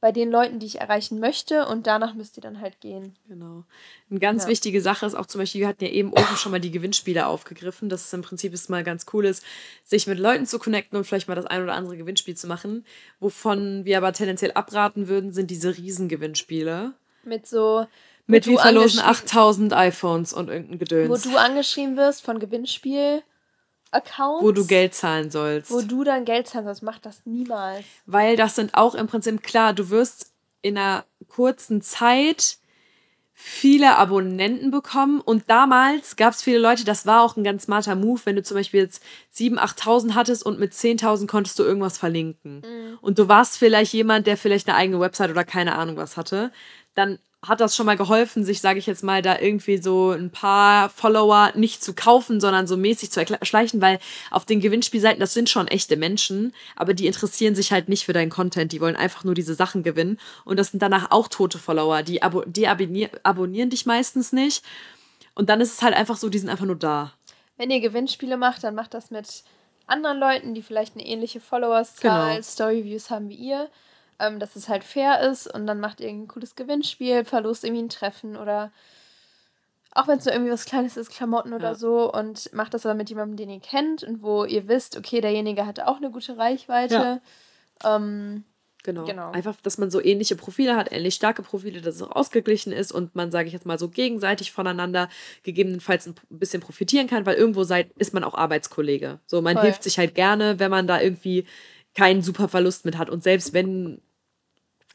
[0.00, 3.16] bei den Leuten, die ich erreichen möchte und danach müsst ihr dann halt gehen.
[3.28, 3.64] Genau.
[4.08, 4.48] Eine ganz ja.
[4.48, 7.26] wichtige Sache ist auch zum Beispiel, wir hatten ja eben oben schon mal die Gewinnspiele
[7.26, 9.44] aufgegriffen, dass es im Prinzip ist mal ganz cool ist,
[9.84, 12.86] sich mit Leuten zu connecten und vielleicht mal das ein oder andere Gewinnspiel zu machen.
[13.20, 16.94] Wovon wir aber tendenziell abraten würden, sind diese Riesengewinnspiele.
[17.24, 17.86] Mit so
[18.26, 21.26] mit wir verlosen 8000 iPhones und irgendein Gedöns.
[21.26, 23.22] Wo du angeschrieben wirst von Gewinnspiel
[23.90, 24.42] Accounts.
[24.42, 25.70] Wo du Geld zahlen sollst.
[25.70, 26.82] Wo du dann Geld zahlen sollst.
[26.82, 27.84] Mach das niemals.
[28.06, 30.32] Weil das sind auch im Prinzip klar, du wirst
[30.62, 32.58] in einer kurzen Zeit
[33.42, 37.94] viele Abonnenten bekommen und damals gab es viele Leute, das war auch ein ganz smarter
[37.94, 39.02] Move, wenn du zum Beispiel jetzt
[39.34, 42.98] 7.000, 8.000 hattest und mit 10.000 konntest du irgendwas verlinken mhm.
[43.00, 46.52] und du warst vielleicht jemand, der vielleicht eine eigene Website oder keine Ahnung was hatte,
[46.94, 50.30] dann hat das schon mal geholfen, sich, sage ich jetzt mal, da irgendwie so ein
[50.30, 53.98] paar Follower nicht zu kaufen, sondern so mäßig zu erschleichen, weil
[54.30, 58.12] auf den Gewinnspielseiten, das sind schon echte Menschen, aber die interessieren sich halt nicht für
[58.12, 60.18] deinen Content, die wollen einfach nur diese Sachen gewinnen.
[60.44, 64.62] Und das sind danach auch tote Follower, die, abo die abonnier abonnieren dich meistens nicht.
[65.34, 67.14] Und dann ist es halt einfach so, die sind einfach nur da.
[67.56, 69.44] Wenn ihr Gewinnspiele macht, dann macht das mit
[69.86, 72.42] anderen Leuten, die vielleicht eine ähnliche Followerszahl, genau.
[72.42, 73.70] Storyviews haben wie ihr
[74.20, 77.82] ähm, dass es halt fair ist und dann macht ihr ein cooles Gewinnspiel, verlost irgendwie
[77.82, 78.70] ein Treffen oder
[79.92, 81.74] auch wenn es nur irgendwie was Kleines ist, Klamotten oder ja.
[81.74, 85.20] so und macht das aber mit jemandem, den ihr kennt und wo ihr wisst, okay,
[85.20, 87.20] derjenige hatte auch eine gute Reichweite.
[87.82, 87.96] Ja.
[87.96, 88.44] Ähm,
[88.82, 89.04] Genau.
[89.04, 89.30] genau.
[89.30, 92.92] Einfach, dass man so ähnliche Profile hat, ähnlich starke Profile, dass es auch ausgeglichen ist
[92.92, 95.08] und man, sage ich jetzt mal, so gegenseitig voneinander
[95.42, 99.20] gegebenenfalls ein bisschen profitieren kann, weil irgendwo seid, ist man auch Arbeitskollege.
[99.26, 99.64] So, man Voll.
[99.64, 101.44] hilft sich halt gerne, wenn man da irgendwie
[101.94, 103.10] keinen super Verlust mit hat.
[103.10, 104.00] Und selbst wenn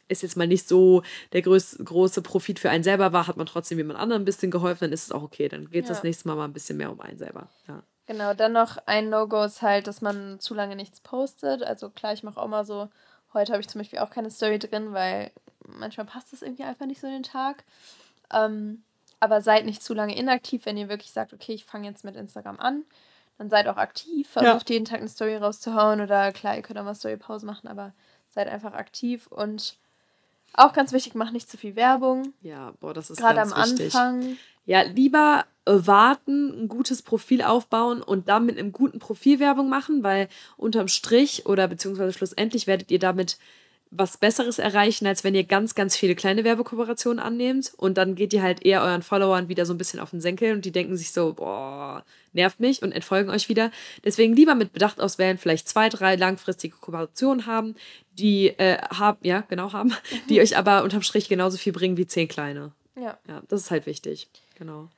[0.07, 1.03] es jetzt mal nicht so
[1.33, 4.51] der größ, große Profit für einen selber war, hat man trotzdem jemand anderem ein bisschen
[4.51, 5.47] geholfen, dann ist es auch okay.
[5.49, 5.95] Dann geht es ja.
[5.95, 7.49] das nächste Mal mal ein bisschen mehr um einen selber.
[7.67, 7.83] Ja.
[8.07, 11.63] Genau, dann noch ein No-Go ist halt, dass man zu lange nichts postet.
[11.63, 12.89] Also klar, ich mache auch mal so,
[13.33, 15.31] heute habe ich zum Beispiel auch keine Story drin, weil
[15.67, 17.63] manchmal passt es irgendwie einfach nicht so in den Tag.
[18.31, 18.83] Ähm,
[19.19, 22.15] aber seid nicht zu lange inaktiv, wenn ihr wirklich sagt, okay, ich fange jetzt mit
[22.15, 22.83] Instagram an.
[23.37, 24.73] Dann seid auch aktiv, versucht ja.
[24.75, 27.93] jeden Tag eine Story rauszuhauen oder klar, ihr könnt auch mal Story-Pause machen, aber
[28.29, 29.77] seid einfach aktiv und
[30.57, 32.33] Auch ganz wichtig, mach nicht zu viel Werbung.
[32.41, 33.95] Ja, boah, das ist Gerade ganz am wichtig.
[33.95, 34.37] Anfang.
[34.65, 40.03] Ja, lieber warten, ein gutes Profil aufbauen und dann mit einem guten Profil Werbung machen,
[40.03, 40.27] weil
[40.57, 43.37] unterm Strich oder beziehungsweise schlussendlich werdet ihr damit
[43.97, 48.33] was Besseres erreichen, als wenn ihr ganz, ganz viele kleine Werbekooperationen annehmt und dann geht
[48.33, 50.97] ihr halt eher euren Followern wieder so ein bisschen auf den Senkel und die denken
[50.97, 53.71] sich so, boah, nervt mich und entfolgen euch wieder.
[54.03, 57.75] Deswegen lieber mit Bedacht auswählen, vielleicht zwei, drei langfristige Kooperationen haben,
[58.13, 59.93] die äh, haben, ja, genau haben,
[60.29, 62.71] die euch aber unterm Strich genauso viel bringen wie zehn kleine.
[62.95, 63.17] Ja.
[63.27, 64.27] Ja, das ist halt wichtig.
[64.57, 64.89] Genau.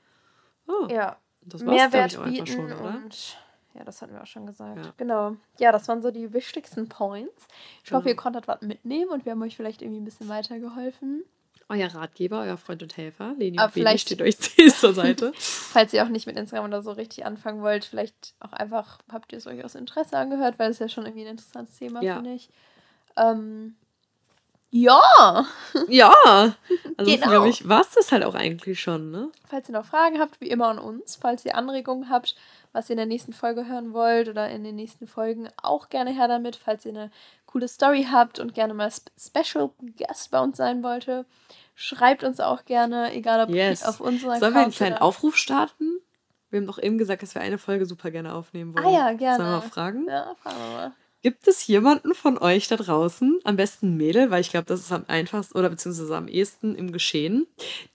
[0.67, 1.17] Oh, Ja.
[1.41, 3.01] das war's, Mehrwert ich, bieten schon, oder?
[3.03, 3.37] und
[3.77, 4.85] ja, das hatten wir auch schon gesagt.
[4.85, 4.93] Ja.
[4.97, 5.35] Genau.
[5.59, 7.47] Ja, das waren so die wichtigsten Points.
[7.83, 8.09] Ich hoffe, Genau.
[8.09, 11.23] ihr konntet was mitnehmen und wir haben euch vielleicht irgendwie ein bisschen weitergeholfen.
[11.69, 14.37] Euer Ratgeber, euer Freund und Helfer, Leni Aber und Beni vielleicht- steht euch
[14.79, 15.33] zur Seite.
[15.37, 19.31] Falls ihr auch nicht mit Instagram oder so richtig anfangen wollt, vielleicht auch einfach habt
[19.33, 22.15] ihr es euch aus Interesse angehört, weil es ja schon irgendwie ein interessantes Thema, Ja.
[22.15, 22.49] finde ich.
[23.17, 23.75] Ähm,
[24.69, 25.45] ja,
[25.87, 26.13] ja,
[26.97, 27.27] also Genau.
[27.29, 29.29] glaube ich, war es das halt auch eigentlich schon, ne?
[29.47, 31.15] falls ihr noch Fragen habt, wie immer an uns.
[31.15, 32.35] Falls ihr Anregungen habt,
[32.73, 36.11] was ihr in der nächsten Folge hören wollt oder in den nächsten Folgen, auch gerne
[36.11, 36.55] her damit.
[36.57, 37.11] Falls ihr eine
[37.45, 41.25] coole Story habt und gerne mal Sp Special Guest bei uns sein wollte,
[41.75, 43.83] schreibt uns auch gerne, egal ob Yes.
[43.83, 45.99] auf unseren Sollen wir einen kleinen Aufruf starten?
[46.49, 48.85] Wir haben doch eben gesagt, dass wir eine Folge super gerne aufnehmen wollen.
[48.85, 49.37] Ah ja, gerne.
[49.37, 50.07] Sollen wir mal fragen?
[50.07, 50.91] Ja, fragen wir mal.
[51.23, 54.81] Gibt es jemanden von euch da draußen, am besten ein Mädel, weil ich glaube, das
[54.81, 57.47] ist am einfachsten oder beziehungsweise am ehesten im Geschehen,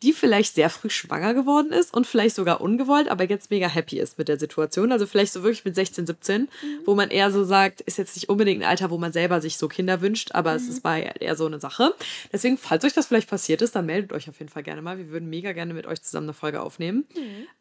[0.02, 4.00] die vielleicht sehr früh schwanger geworden ist und vielleicht sogar ungewollt, aber jetzt mega happy
[4.00, 4.90] ist mit der Situation.
[4.90, 6.48] Also vielleicht so wirklich mit 16, 17,
[6.84, 9.56] wo man eher so sagt, ist jetzt nicht unbedingt ein Alter, wo man selber sich
[9.56, 11.94] so Kinder wünscht, aber es ist bei eher so eine Sache.
[12.32, 14.98] Deswegen, falls euch das vielleicht passiert ist, dann meldet euch auf jeden Fall gerne mal.
[14.98, 17.06] Wir würden mega gerne mit euch zusammen eine Folge aufnehmen.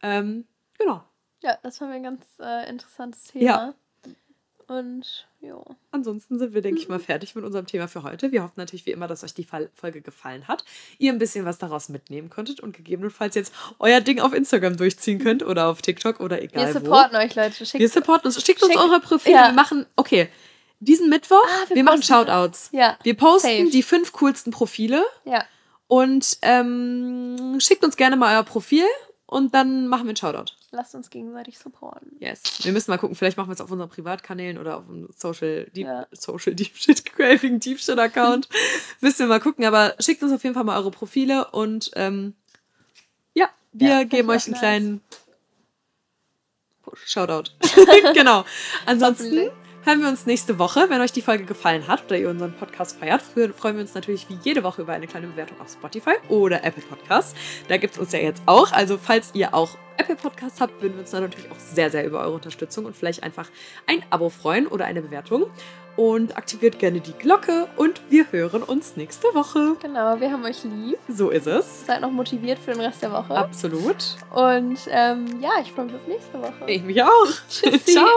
[0.01, 0.45] Ähm,
[0.77, 1.03] genau.
[1.43, 3.45] Ja, das war mir ein ganz äh, interessantes Thema.
[3.45, 3.73] Ja.
[4.71, 5.61] Und ja.
[5.91, 8.31] Ansonsten sind wir, denke ich mal, fertig mit unserem Thema für heute.
[8.31, 10.63] Wir hoffen natürlich wie immer, dass euch die Folge gefallen hat,
[10.97, 15.19] ihr ein bisschen was daraus mitnehmen konntet und gegebenenfalls jetzt euer Ding auf Instagram durchziehen
[15.19, 16.79] könnt oder auf TikTok oder egal Wir wo.
[16.79, 17.65] supporten euch, Leute.
[17.65, 18.41] Schickt Wir supporten uns.
[18.45, 19.35] Schickt uns eure Profile.
[19.35, 19.47] ja.
[19.47, 20.29] Wir machen, okay,
[20.79, 22.69] diesen Mittwoch, Ah, wir wir, machen Shoutouts.
[22.71, 23.69] Ja, Wir posten safe.
[23.71, 25.43] die fünf coolsten Profile Ja,
[25.87, 28.85] und ähm, schickt uns gerne mal euer Profil
[29.25, 30.53] und dann machen wir einen Shoutout.
[30.71, 32.15] Lasst uns gegenseitig supporten.
[32.19, 32.43] Yes.
[32.63, 35.65] Wir müssen mal gucken, vielleicht machen wir es auf unseren Privatkanälen oder auf dem Social
[35.75, 36.07] Deep, Ja.
[36.11, 38.47] Social Deep Shit Craving Deep Shit Account.
[39.01, 42.35] müssen wir mal gucken, aber schickt uns auf jeden Fall mal eure Profile und ähm,
[43.33, 44.59] ja, wir Ja, geben euch einen nice.
[44.59, 45.01] kleinen
[47.05, 47.51] Shoutout.
[48.13, 48.43] genau.
[48.85, 49.49] Ansonsten
[49.83, 50.89] hören wir uns nächste Woche.
[50.89, 54.27] Wenn euch die Folge gefallen hat oder ihr unseren Podcast feiert, freuen wir uns natürlich
[54.29, 57.33] wie jede Woche über eine kleine Bewertung auf Spotify oder Apple Podcasts.
[57.69, 58.71] Da gibt es uns ja jetzt auch.
[58.73, 62.05] Also falls ihr auch Apple Podcasts habt, würden wir uns da natürlich auch sehr, sehr
[62.05, 63.47] über eure Unterstützung und vielleicht einfach
[63.85, 65.45] ein Abo freuen oder eine Bewertung.
[65.97, 69.75] Und aktiviert gerne die Glocke und wir hören uns nächste Woche.
[69.81, 70.97] Genau, wir haben euch lieb.
[71.09, 71.85] So ist es.
[71.85, 73.35] Seid noch motiviert für den Rest der Woche.
[73.35, 74.15] Absolut.
[74.33, 76.65] Und ähm, ja, ich freue mich auf nächste Woche.
[76.67, 77.27] Ich mich auch.
[77.49, 77.77] Tschüssi.
[77.91, 78.07] Ciao.